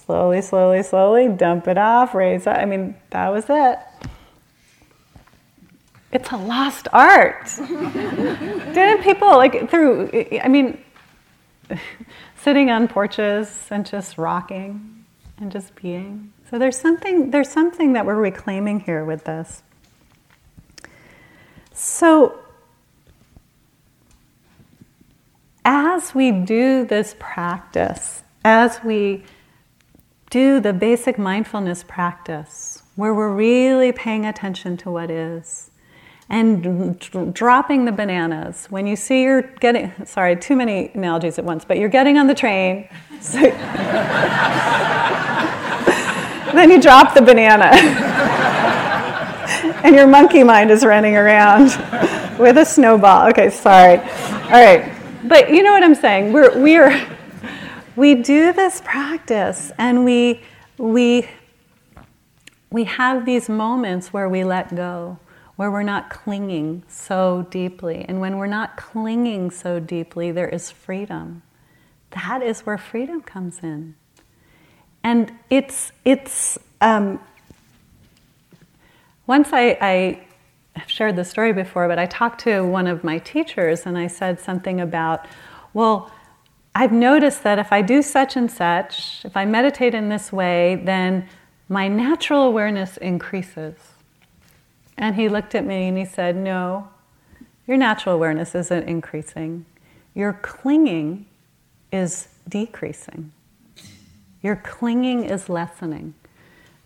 [0.08, 2.58] slowly, slowly, slowly, dump it off, raise up.
[2.58, 3.80] I mean, that was it.
[6.12, 7.52] It's a lost art.
[7.58, 10.10] Didn't people like through,
[10.42, 10.82] I mean,
[12.38, 15.06] sitting on porches and just rocking
[15.40, 16.32] and just being.
[16.50, 19.64] So there's something, there's something that we're reclaiming here with this.
[21.74, 22.40] So
[25.66, 29.26] as we do this practice, as we
[30.30, 35.70] do the basic mindfulness practice where we're really paying attention to what is
[36.30, 38.68] and dropping the bananas.
[38.70, 42.28] When you see you're getting sorry too many analogies at once but you're getting on
[42.28, 42.90] the train
[43.22, 43.40] so
[46.54, 47.72] then you drop the banana.
[49.84, 51.68] And your monkey mind is running around
[52.40, 53.30] with a snowball.
[53.30, 54.00] Okay sorry.
[54.00, 54.94] All right.
[55.24, 56.34] But you know what i'm saying?
[56.34, 57.08] We're we're
[57.98, 60.42] we do this practice and we,
[60.78, 61.28] we,
[62.70, 65.18] we have these moments where we let go,
[65.58, 68.06] where we're not clinging so deeply.
[68.08, 71.42] And when we're not clinging so deeply, there is freedom.
[72.12, 73.96] That is where freedom comes in.
[75.04, 77.20] And it's, it's um,
[79.26, 80.28] once I, I
[80.76, 84.08] have shared the story before, but I talked to one of my teachers and I
[84.08, 85.26] said something about,
[85.74, 86.12] well,
[86.76, 90.76] I've noticed that if I do such and such, if I meditate in this way,
[90.76, 91.28] then
[91.68, 93.76] my natural awareness increases.
[94.98, 96.90] And he looked at me and he said, No,
[97.68, 99.66] your natural awareness isn't increasing.
[100.16, 101.26] Your clinging
[101.92, 103.32] is decreasing.
[104.42, 106.16] Your clinging is lessening.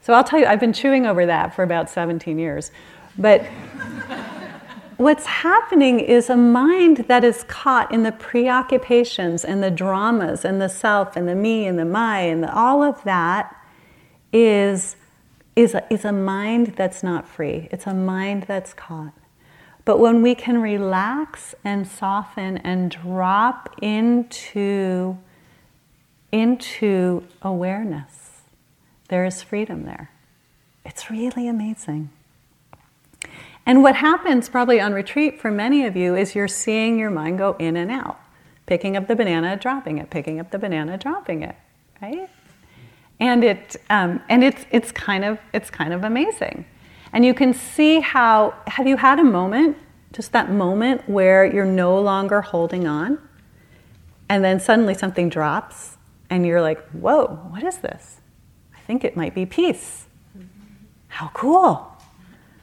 [0.01, 2.71] So I'll tell you, I've been chewing over that for about 17 years.
[3.17, 3.43] But
[4.97, 10.59] what's happening is a mind that is caught in the preoccupations and the dramas and
[10.59, 13.55] the self and the me and the my and the, all of that
[14.33, 14.95] is,
[15.55, 17.67] is, a, is a mind that's not free.
[17.71, 19.13] It's a mind that's caught.
[19.83, 25.17] But when we can relax and soften and drop into,
[26.31, 28.41] into awareness,
[29.09, 30.11] there is freedom there.
[30.85, 32.09] It's really amazing.
[33.65, 37.37] And what happens probably on retreat for many of you is you're seeing your mind
[37.37, 38.19] go in and out,
[38.65, 41.55] picking up the banana, dropping it, picking up the banana, dropping it,
[42.01, 42.29] right?
[43.21, 46.65] And it um, and it's it's kind of it's kind of amazing,
[47.13, 49.77] and you can see how have you had a moment,
[50.11, 53.19] just that moment where you're no longer holding on,
[54.27, 55.97] and then suddenly something drops,
[56.31, 58.21] and you're like, whoa, what is this?
[58.75, 60.07] I think it might be peace.
[61.07, 61.95] How cool!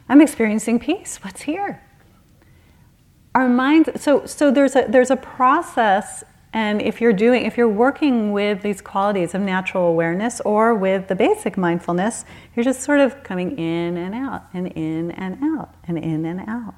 [0.08, 1.20] I'm experiencing peace.
[1.22, 1.82] What's here?
[3.34, 7.68] Our mind, so, so there's, a, there's a process, and if you're doing, if you're
[7.68, 13.00] working with these qualities of natural awareness or with the basic mindfulness, you're just sort
[13.00, 16.74] of coming in and out, and in and out, and in and out.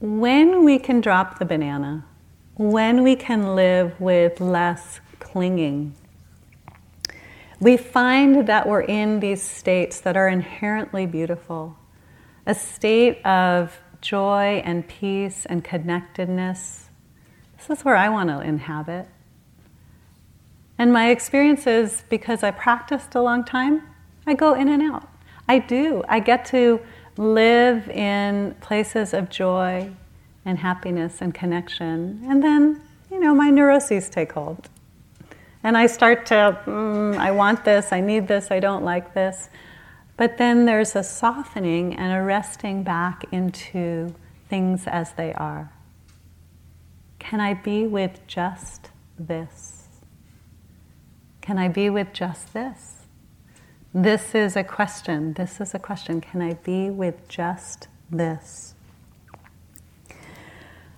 [0.00, 2.06] When we can drop the banana,
[2.54, 5.94] when we can live with less clinging
[7.60, 11.76] we find that we're in these states that are inherently beautiful
[12.46, 16.90] a state of joy and peace and connectedness.
[17.56, 19.08] This is where I want to inhabit.
[20.78, 23.82] And my experience is because I practiced a long time,
[24.26, 25.08] I go in and out.
[25.48, 26.02] I do.
[26.08, 26.80] I get to
[27.16, 29.90] live in places of joy
[30.44, 32.22] and happiness and connection.
[32.24, 34.68] And then, you know, my neuroses take hold.
[35.62, 39.50] And I start to, mm, I want this, I need this, I don't like this.
[40.20, 44.14] But then there's a softening and a resting back into
[44.50, 45.72] things as they are.
[47.18, 49.88] Can I be with just this?
[51.40, 53.06] Can I be with just this?
[53.94, 55.32] This is a question.
[55.32, 56.20] This is a question.
[56.20, 58.74] Can I be with just this?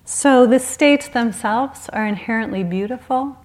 [0.03, 3.37] So the states themselves are inherently beautiful.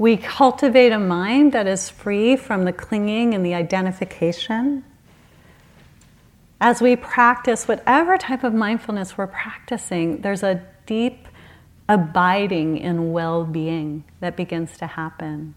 [0.00, 4.82] We cultivate a mind that is free from the clinging and the identification.
[6.58, 11.28] As we practice whatever type of mindfulness we're practicing, there's a deep
[11.86, 15.54] abiding in well being that begins to happen.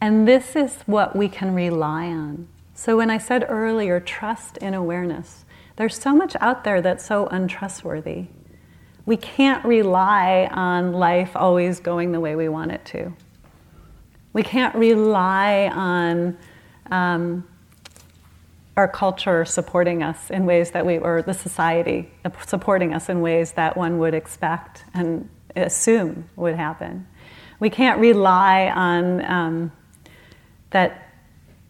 [0.00, 2.48] And this is what we can rely on.
[2.72, 5.44] So, when I said earlier, trust in awareness,
[5.76, 8.28] there's so much out there that's so untrustworthy.
[9.04, 13.12] We can't rely on life always going the way we want it to.
[14.36, 16.36] We can't rely on
[16.90, 17.48] um,
[18.76, 22.10] our culture supporting us in ways that we, or the society
[22.44, 27.06] supporting us in ways that one would expect and assume would happen.
[27.60, 29.72] We can't rely on um,
[30.68, 31.14] that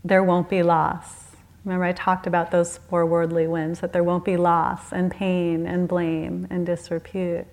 [0.05, 1.37] there won't be loss.
[1.65, 5.69] Remember, I talked about those four worldly winds that there won't be loss and pain
[5.69, 7.47] and blame and disrepute.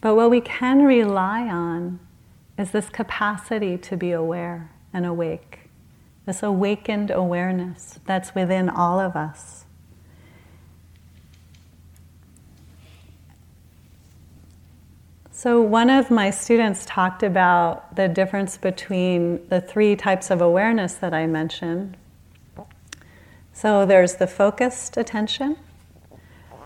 [0.00, 2.00] But what we can rely on
[2.58, 5.68] is this capacity to be aware and awake
[6.28, 9.64] this awakened awareness that's within all of us.
[15.30, 20.94] So, one of my students talked about the difference between the three types of awareness
[20.94, 21.96] that I mentioned.
[23.54, 25.56] So, there's the focused attention,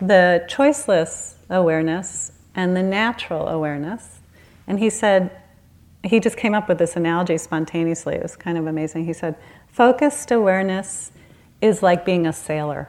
[0.00, 4.18] the choiceless awareness, and the natural awareness.
[4.66, 5.30] And he said,
[6.04, 8.14] he just came up with this analogy spontaneously.
[8.14, 9.04] It was kind of amazing.
[9.04, 9.36] He said,
[9.68, 11.12] Focused awareness
[11.60, 12.88] is like being a sailor.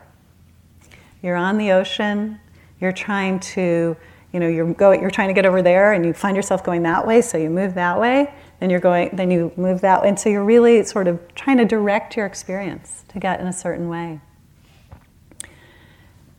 [1.22, 2.39] You're on the ocean,
[2.82, 3.95] you're trying to,
[4.34, 6.84] you know, you're, go, you're trying to get over there and you find yourself going
[6.84, 10.09] that way, so you move that way, then you're going, then you move that way.
[10.09, 13.53] And so you're really sort of trying to direct your experience to get in a
[13.53, 14.20] certain way.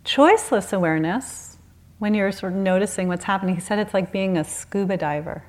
[0.05, 1.57] Choiceless awareness,
[1.99, 5.45] when you're sort of noticing what's happening, he said it's like being a scuba diver.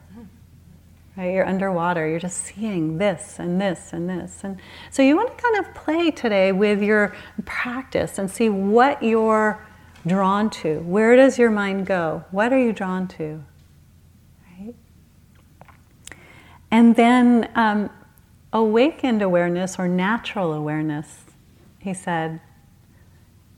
[1.17, 1.33] Right?
[1.33, 4.43] You're underwater, you're just seeing this and this and this.
[4.43, 4.59] And
[4.91, 9.65] so you want to kind of play today with your practice and see what you're
[10.05, 10.79] drawn to.
[10.79, 12.25] Where does your mind go?
[12.31, 13.43] What are you drawn to?
[14.59, 14.75] Right?
[16.69, 17.89] And then um,
[18.51, 21.23] awakened awareness or natural awareness,
[21.79, 22.41] he said,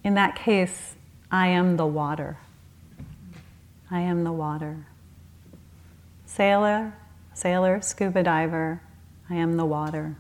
[0.04, 0.96] in that case,
[1.32, 2.38] I am the water.
[3.90, 4.86] I am the water.
[6.26, 6.94] Sailor,
[7.38, 8.82] sailor, scuba diver,
[9.30, 10.16] I am the water.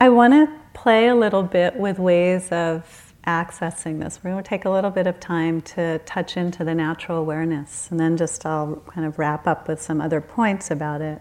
[0.00, 4.20] I want to play a little bit with ways of accessing this.
[4.22, 7.88] We're going to take a little bit of time to touch into the natural awareness,
[7.90, 11.20] and then just I'll kind of wrap up with some other points about it.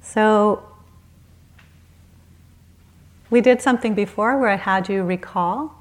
[0.00, 0.62] So,
[3.30, 5.74] we did something before where I had you recall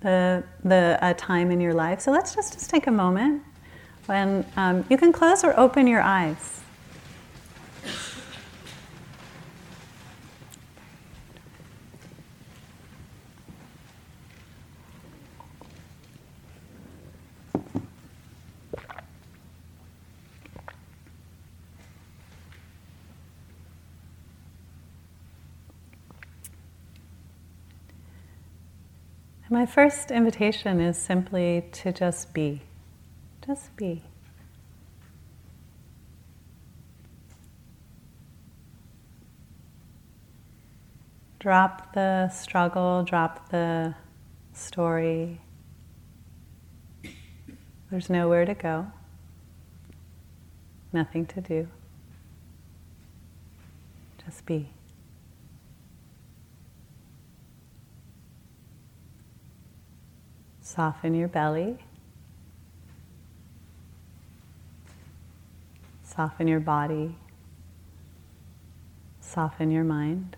[0.00, 2.00] the, the a time in your life.
[2.00, 3.42] So let's just, just take a moment
[4.06, 6.60] when um, you can close or open your eyes.
[29.50, 32.62] My first invitation is simply to just be.
[33.46, 34.02] Just be.
[41.38, 43.94] Drop the struggle, drop the
[44.54, 45.42] story.
[47.90, 48.86] There's nowhere to go,
[50.90, 51.68] nothing to do.
[54.24, 54.70] Just be.
[60.62, 61.76] Soften your belly.
[66.14, 67.16] Soften your body.
[69.20, 70.36] Soften your mind.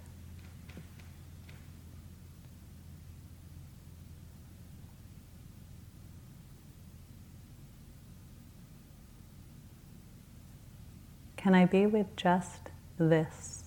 [11.37, 13.64] Can I be with just this?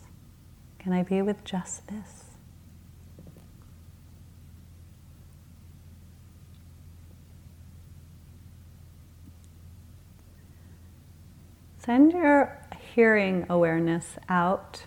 [0.80, 2.19] Can I be with just this?
[11.90, 12.56] Send your
[12.94, 14.84] hearing awareness out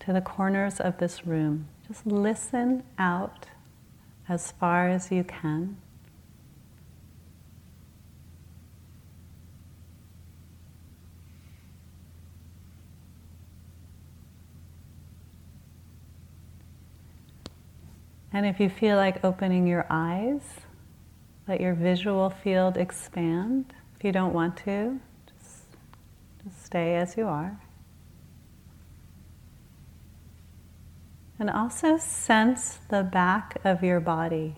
[0.00, 1.68] to the corners of this room.
[1.86, 3.46] Just listen out
[4.28, 5.76] as far as you can.
[18.32, 20.42] And if you feel like opening your eyes,
[21.46, 23.72] let your visual field expand.
[23.96, 24.98] If you don't want to,
[26.42, 27.60] just stay as you are.
[31.38, 34.56] And also sense the back of your body.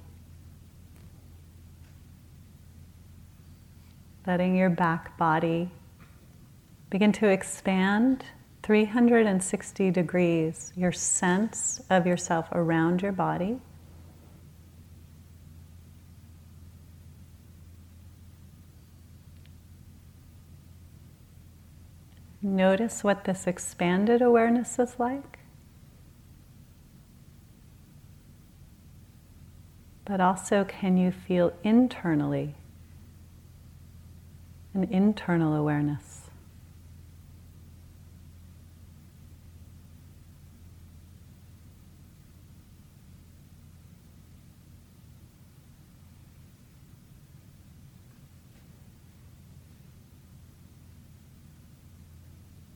[4.26, 5.70] Letting your back body
[6.91, 8.24] begin to expand
[8.62, 13.61] 360 degrees, your sense of yourself around your body.
[22.43, 25.38] Notice what this expanded awareness is like.
[30.05, 32.57] But also, can you feel internally
[34.74, 36.21] an internal awareness?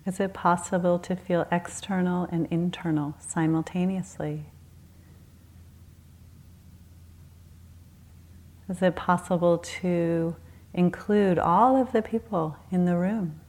[0.07, 4.45] Is it possible to feel external and internal simultaneously?
[8.69, 10.37] Is it possible to
[10.73, 13.41] include all of the people in the room?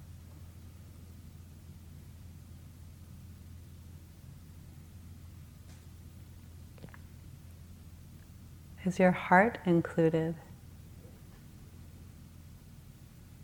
[8.83, 10.33] Is your heart included?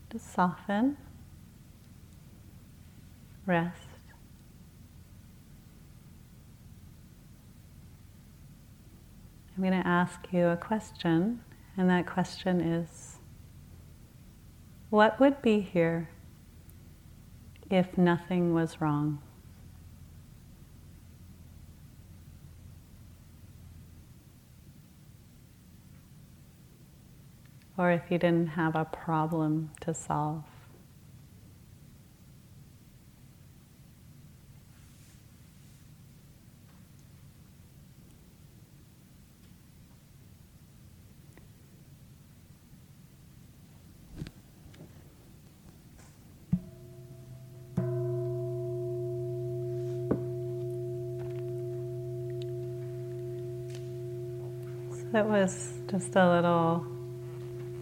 [0.10, 0.98] Just soften
[3.46, 3.78] rest.
[9.56, 11.42] I'm going to ask you a question,
[11.78, 13.20] and that question is
[14.90, 16.10] What would be here
[17.70, 19.20] if nothing was wrong?
[27.78, 30.44] Or if you didn't have a problem to solve?
[55.12, 56.86] That was just a little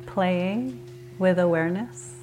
[0.06, 0.80] playing
[1.20, 2.16] with awareness.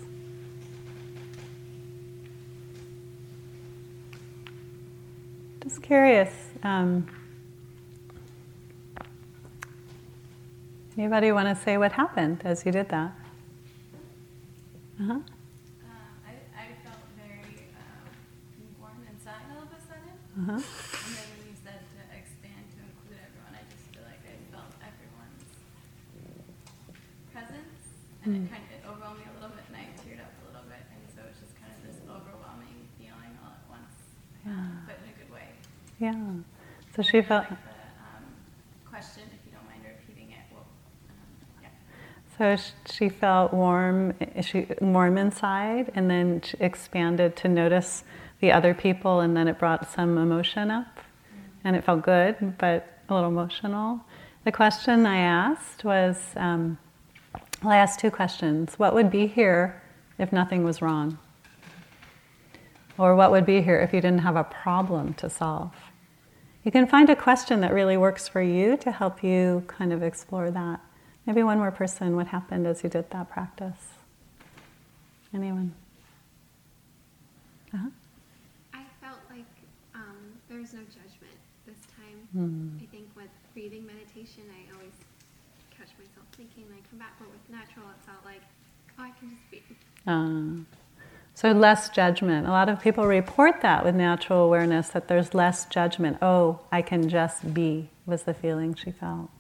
[5.63, 6.33] Just curious.
[6.63, 7.07] Um,
[10.97, 13.13] anybody want to say what happened as you did that?
[14.99, 15.13] Uh huh.
[15.13, 15.19] Uh,
[16.27, 20.57] I, I felt very um, warm inside all of a sudden.
[20.57, 20.89] Uh huh.
[28.29, 28.53] And it mm.
[28.53, 30.85] kind of it overwhelmed me a little bit, and I teared up a little bit,
[30.93, 33.97] and so it's just kind of this overwhelming feeling all at once,
[34.45, 34.85] yeah.
[34.85, 35.49] but in a good way.
[35.99, 36.45] Yeah.
[36.95, 37.49] So she felt.
[37.49, 37.73] Like the,
[38.05, 38.25] um,
[38.85, 40.45] question, if you don't mind repeating it.
[40.53, 40.69] Well,
[41.09, 41.73] um, yeah.
[42.37, 42.63] So
[42.93, 44.13] she felt warm,
[44.43, 48.05] she warm inside, and then she expanded to notice
[48.41, 51.65] the other people, and then it brought some emotion up, mm-hmm.
[51.65, 54.01] and it felt good, but a little emotional.
[54.45, 56.35] The question I asked was.
[56.37, 56.77] Um,
[57.63, 58.79] well, I asked two questions.
[58.79, 59.83] What would be here
[60.17, 61.19] if nothing was wrong?
[62.97, 65.73] Or what would be here if you didn't have a problem to solve?
[66.65, 70.03] You can find a question that really works for you to help you kind of
[70.03, 70.81] explore that.
[71.27, 73.95] Maybe one more person, what happened as you did that practice?
[75.35, 75.75] Anyone?
[77.75, 77.89] Uh-huh.
[78.73, 79.45] I felt like
[79.95, 80.17] um,
[80.49, 81.37] there was no judgment
[81.67, 82.29] this time.
[82.37, 82.83] Mm.
[82.83, 84.93] I think with breathing meditation, I always
[86.39, 87.87] thinking I come back, but with natural,
[88.25, 88.43] like,
[88.99, 89.63] oh, I can just be.
[90.07, 90.65] Uh,
[91.35, 92.47] so less judgment.
[92.47, 96.19] A lot of people report that with natural awareness that there's less judgment.
[96.21, 99.31] Oh, I can just be, was the feeling she felt.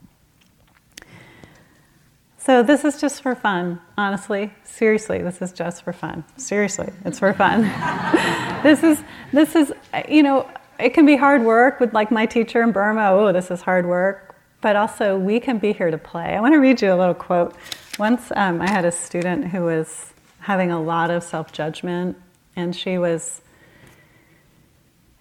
[2.38, 4.52] So this is just for fun, honestly.
[4.62, 6.24] Seriously, this is just for fun.
[6.36, 7.62] Seriously, it's for fun.
[8.62, 9.02] this is
[9.32, 9.72] this is
[10.09, 10.48] you know,
[10.78, 13.11] it can be hard work with like my teacher in Burma.
[13.11, 14.28] Oh, this is hard work
[14.61, 16.34] but also we can be here to play.
[16.36, 17.54] I want to read you a little quote.
[17.98, 22.16] Once um, I had a student who was having a lot of self judgment,
[22.56, 23.40] and she was,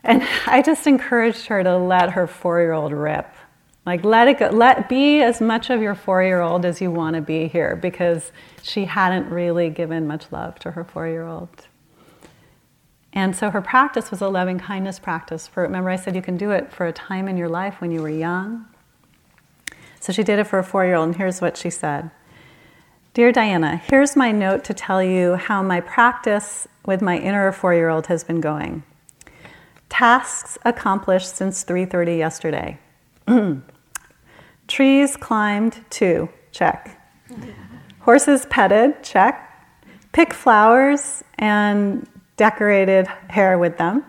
[0.04, 3.34] and I just encouraged her to let her four year old rip.
[3.86, 6.92] Like, let it go, let be as much of your four year old as you
[6.92, 11.26] want to be here because she hadn't really given much love to her four year
[11.26, 11.68] old.
[13.14, 15.48] And so her practice was a loving kindness practice.
[15.48, 17.92] For remember, I said you can do it for a time in your life when
[17.92, 18.66] you were young,
[20.00, 22.12] So she did it for a four year old, and here's what she said
[23.14, 27.74] Dear Diana, here's my note to tell you how my practice with my inner four
[27.74, 28.84] year old has been going.
[29.90, 32.78] Tasks accomplished since 3:30 yesterday.
[34.68, 37.02] Trees climbed two, check.
[38.00, 39.44] Horses petted, check.
[40.12, 44.04] Pick flowers and decorated hair with them.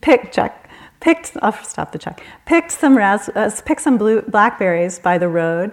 [0.00, 0.59] Pick, check.
[1.00, 2.22] Picked, I'll stop the check.
[2.44, 5.72] Picked some, ras, uh, picked some blue, blackberries by the road.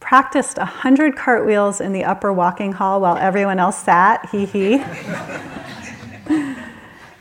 [0.00, 4.84] Practiced a hundred cartwheels in the upper walking hall while everyone else sat, hee hee.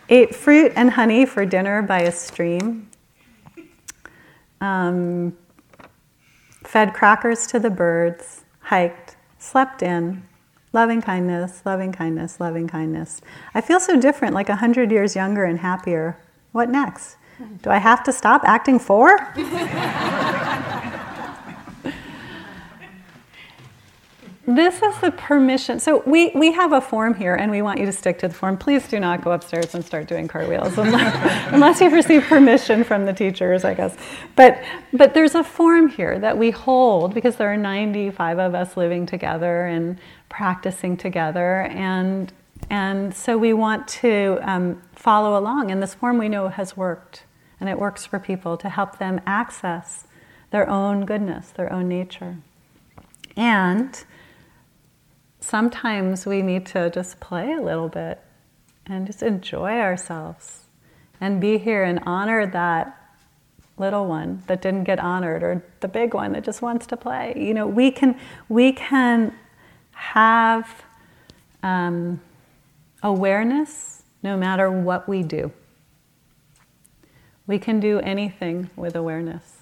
[0.09, 2.89] Ate fruit and honey for dinner by a stream.
[4.59, 5.37] Um,
[6.63, 10.27] fed crackers to the birds, hiked, slept in,
[10.73, 13.21] loving kindness, loving kindness, loving kindness.
[13.53, 16.19] I feel so different, like a hundred years younger and happier.
[16.51, 17.15] What next?
[17.61, 19.17] Do I have to stop acting four?
[24.47, 25.79] This is the permission.
[25.79, 28.33] So we, we have a form here and we want you to stick to the
[28.33, 28.57] form.
[28.57, 33.05] Please do not go upstairs and start doing cartwheels unless, unless you've received permission from
[33.05, 33.97] the teachers, I guess.
[34.35, 34.63] But,
[34.93, 39.07] but there's a form here that we hold because there are 95 of us living
[39.07, 39.97] together and
[40.29, 41.63] practicing together.
[41.63, 42.31] And,
[42.69, 45.71] and so we want to um, follow along.
[45.71, 47.23] And this form we know has worked.
[47.59, 50.07] And it works for people to help them access
[50.51, 52.37] their own goodness, their own nature.
[53.37, 54.03] And
[55.39, 58.21] sometimes we need to just play a little bit
[58.85, 60.65] and just enjoy ourselves
[61.21, 63.01] and be here and honor that
[63.77, 67.33] little one that didn't get honored or the big one that just wants to play
[67.35, 69.35] you know we can we can
[69.91, 70.83] have
[71.61, 72.21] um,
[73.03, 75.51] awareness no matter what we do
[77.47, 79.55] we can do anything with awareness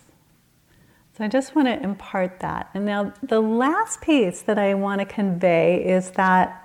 [1.15, 2.71] so I just want to impart that.
[2.73, 6.59] And now the last piece that I want to convey is that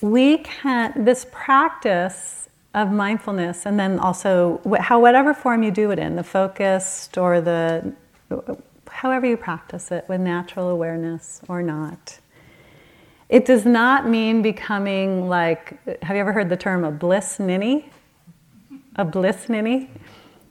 [0.00, 5.98] we can, this practice of mindfulness, and then also how whatever form you do it
[5.98, 7.92] in, the focused or the,
[8.96, 12.18] however you practice it with natural awareness or not.
[13.28, 17.90] It does not mean becoming like, have you ever heard the term a bliss ninny?
[18.96, 19.90] a bliss ninny.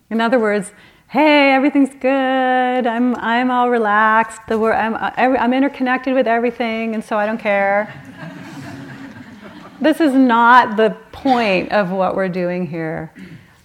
[0.09, 0.71] In other words,
[1.09, 2.87] hey, everything's good.
[2.87, 4.41] I'm, I'm all relaxed.
[4.47, 7.91] The I'm, uh, I'm interconnected with everything, and so I don't care.
[9.81, 13.11] this is not the point of what we're doing here.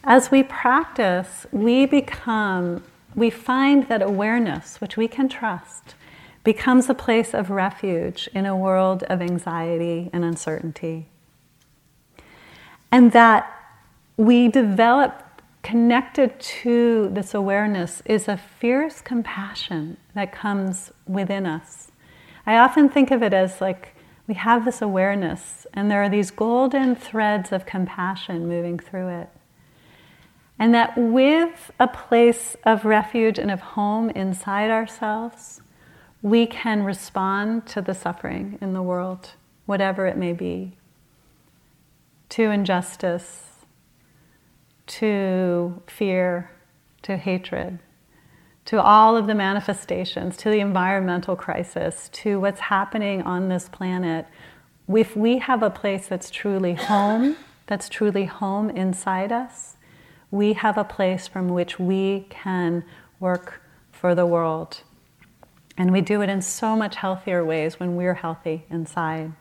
[0.05, 2.83] As we practice, we become,
[3.21, 5.95] we find that awareness, which we can trust,
[6.43, 11.07] becomes a place of refuge in a world of anxiety and uncertainty.
[12.91, 13.47] And that
[14.17, 21.93] we develop connected to this awareness is a fierce compassion that comes within us.
[22.47, 23.95] I often think of it as like
[24.27, 29.29] we have this awareness, and there are these golden threads of compassion moving through it.
[30.61, 35.63] And that with a place of refuge and of home inside ourselves,
[36.21, 39.31] we can respond to the suffering in the world,
[39.65, 40.77] whatever it may be,
[42.29, 43.47] to injustice,
[44.87, 46.51] to fear,
[47.03, 47.79] to hatred,
[48.67, 54.27] to all of the manifestations, to the environmental crisis, to what's happening on this planet,
[54.89, 57.37] if we have a place that's truly home,
[57.67, 59.77] that's truly home inside us,
[60.31, 62.85] we have a place from which we can
[63.19, 64.83] work for the world.
[65.77, 69.33] And we do it in so much healthier ways when we're healthy inside.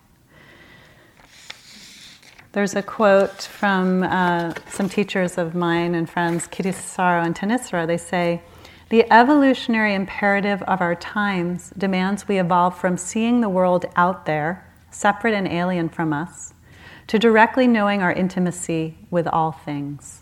[2.52, 7.86] There's a quote from uh, some teachers of mine and friends, Kittisaro and Thanissara.
[7.86, 8.42] They say,
[8.90, 14.66] The evolutionary imperative of our times demands we evolve from seeing the world out there,
[14.90, 16.56] separate and alien from us,
[17.06, 20.19] to directly knowing our intimacy with all things.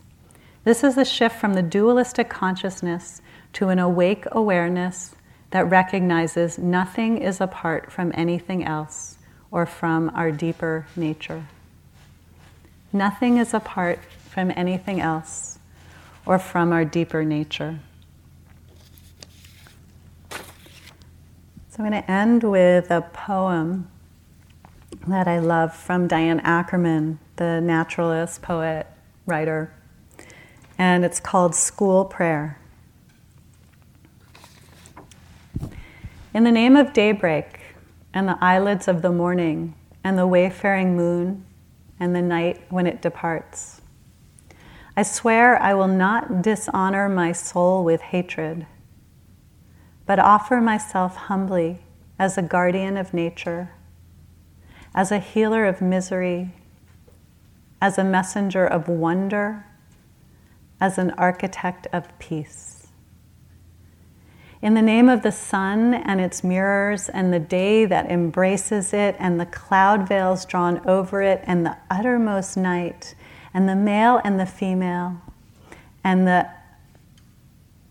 [0.68, 3.22] This is a shift from the dualistic consciousness
[3.53, 5.15] to an awake awareness
[5.51, 9.18] that recognizes nothing is apart from anything else
[9.49, 11.45] or from our deeper nature.
[12.91, 13.99] Nothing is apart
[14.30, 15.57] from anything else
[16.26, 17.80] or from our deeper nature.
[20.30, 23.89] So I'm going to end with a poem
[25.07, 28.86] that I love from Diane Ackerman, the naturalist, poet,
[29.26, 29.72] writer.
[30.78, 32.59] And it's called School Prayer.
[36.34, 37.59] In the name of daybreak
[38.13, 39.73] and the eyelids of the morning
[40.03, 41.45] and the wayfaring moon
[41.99, 43.82] and the night when it departs.
[44.95, 48.65] I swear I will not dishonor my soul with hatred,
[50.07, 51.82] but offer myself humbly
[52.17, 53.69] as a guardian of nature,
[54.95, 56.51] as a healer of misery,
[57.80, 59.66] as a messenger of wonder,
[60.80, 62.88] as an architect of peace.
[64.61, 69.15] In the name of the sun and its mirrors, and the day that embraces it,
[69.19, 73.13] and the cloud veils drawn over it, and the uttermost night,
[73.53, 75.21] and the male and the female,
[76.03, 76.49] and the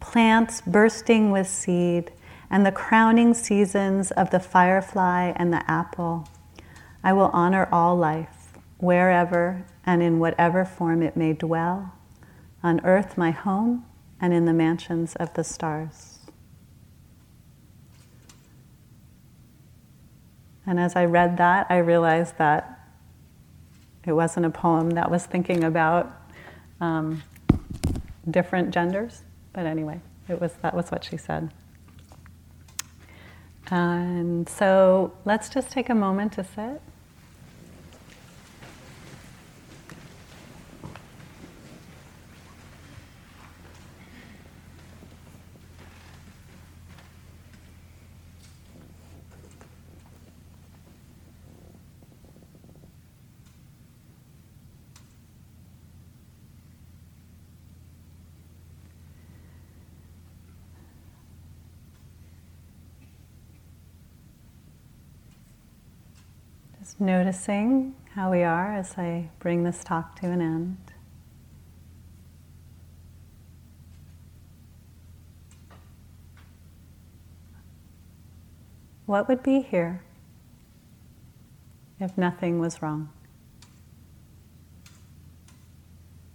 [0.01, 2.11] plants bursting with seed,
[2.51, 6.29] and the crowning seasons of the firefly and the apple,
[7.03, 11.93] I will honor all life, wherever and in whatever form it may dwell,
[12.63, 13.85] on earth my home,
[14.21, 16.19] and in the mansions of the stars.
[20.67, 22.89] And as I read that, I realized that
[24.05, 26.13] it wasn't a poem that was thinking about
[26.81, 27.23] um,
[28.31, 31.53] different genders, but anyway, it was that was what she said.
[33.69, 36.81] And so let's just take a moment to sit.
[66.87, 70.77] Just noticing how we are as I bring this talk to an end.
[79.05, 80.05] What would be here
[81.99, 83.09] if nothing was wrong?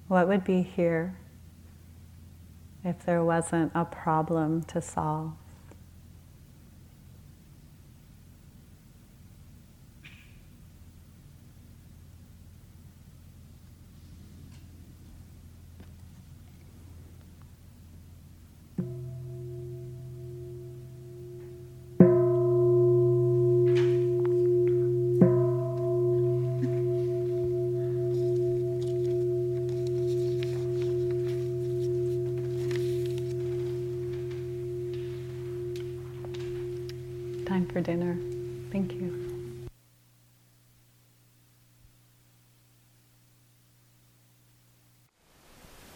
[0.10, 1.18] What would be here
[2.84, 5.32] if there wasn't a problem to solve?